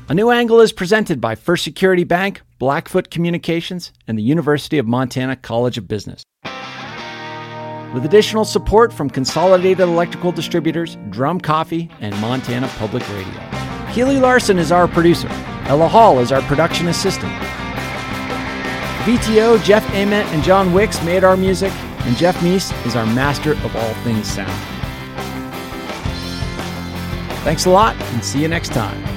A 0.09 0.15
New 0.15 0.31
Angle 0.31 0.63
is 0.63 0.73
presented 0.73 1.21
by 1.21 1.35
First 1.35 1.63
Security 1.63 2.05
Bank, 2.05 2.41
Blackfoot 2.59 3.11
Communications, 3.11 3.93
and 4.09 4.17
the 4.17 4.23
University 4.23 4.79
of 4.79 4.87
Montana 4.87 5.37
College 5.37 5.77
of 5.77 5.87
Business. 5.87 6.23
With 7.93 8.07
additional 8.07 8.47
support 8.47 8.95
from 8.95 9.11
Consolidated 9.11 9.81
Electrical 9.81 10.33
Distributors, 10.33 10.97
Drum 11.11 11.39
Coffee, 11.39 11.91
and 12.01 12.19
Montana 12.23 12.69
Public 12.79 13.07
Radio. 13.11 13.93
Keely 13.93 14.19
Larson 14.19 14.59
is 14.59 14.73
our 14.73 14.89
producer. 14.89 15.29
Ella 15.67 15.87
Hall 15.87 16.19
is 16.19 16.33
our 16.33 16.41
production 16.41 16.89
assistant. 16.89 17.31
VTO, 19.05 19.63
Jeff 19.63 19.87
Ament, 19.93 20.27
and 20.31 20.43
John 20.43 20.73
Wicks 20.73 21.03
made 21.05 21.25
our 21.25 21.37
music, 21.37 21.71
and 22.07 22.17
Jeff 22.17 22.35
Meese 22.37 22.73
is 22.87 22.97
our 22.97 23.05
master 23.05 23.53
of 23.53 23.77
all 23.77 23.93
things 24.03 24.27
sound. 24.27 24.51
Thanks 27.45 27.67
a 27.67 27.71
lot, 27.71 27.95
and 28.01 28.25
see 28.25 28.41
you 28.41 28.49
next 28.49 28.73
time. 28.73 29.14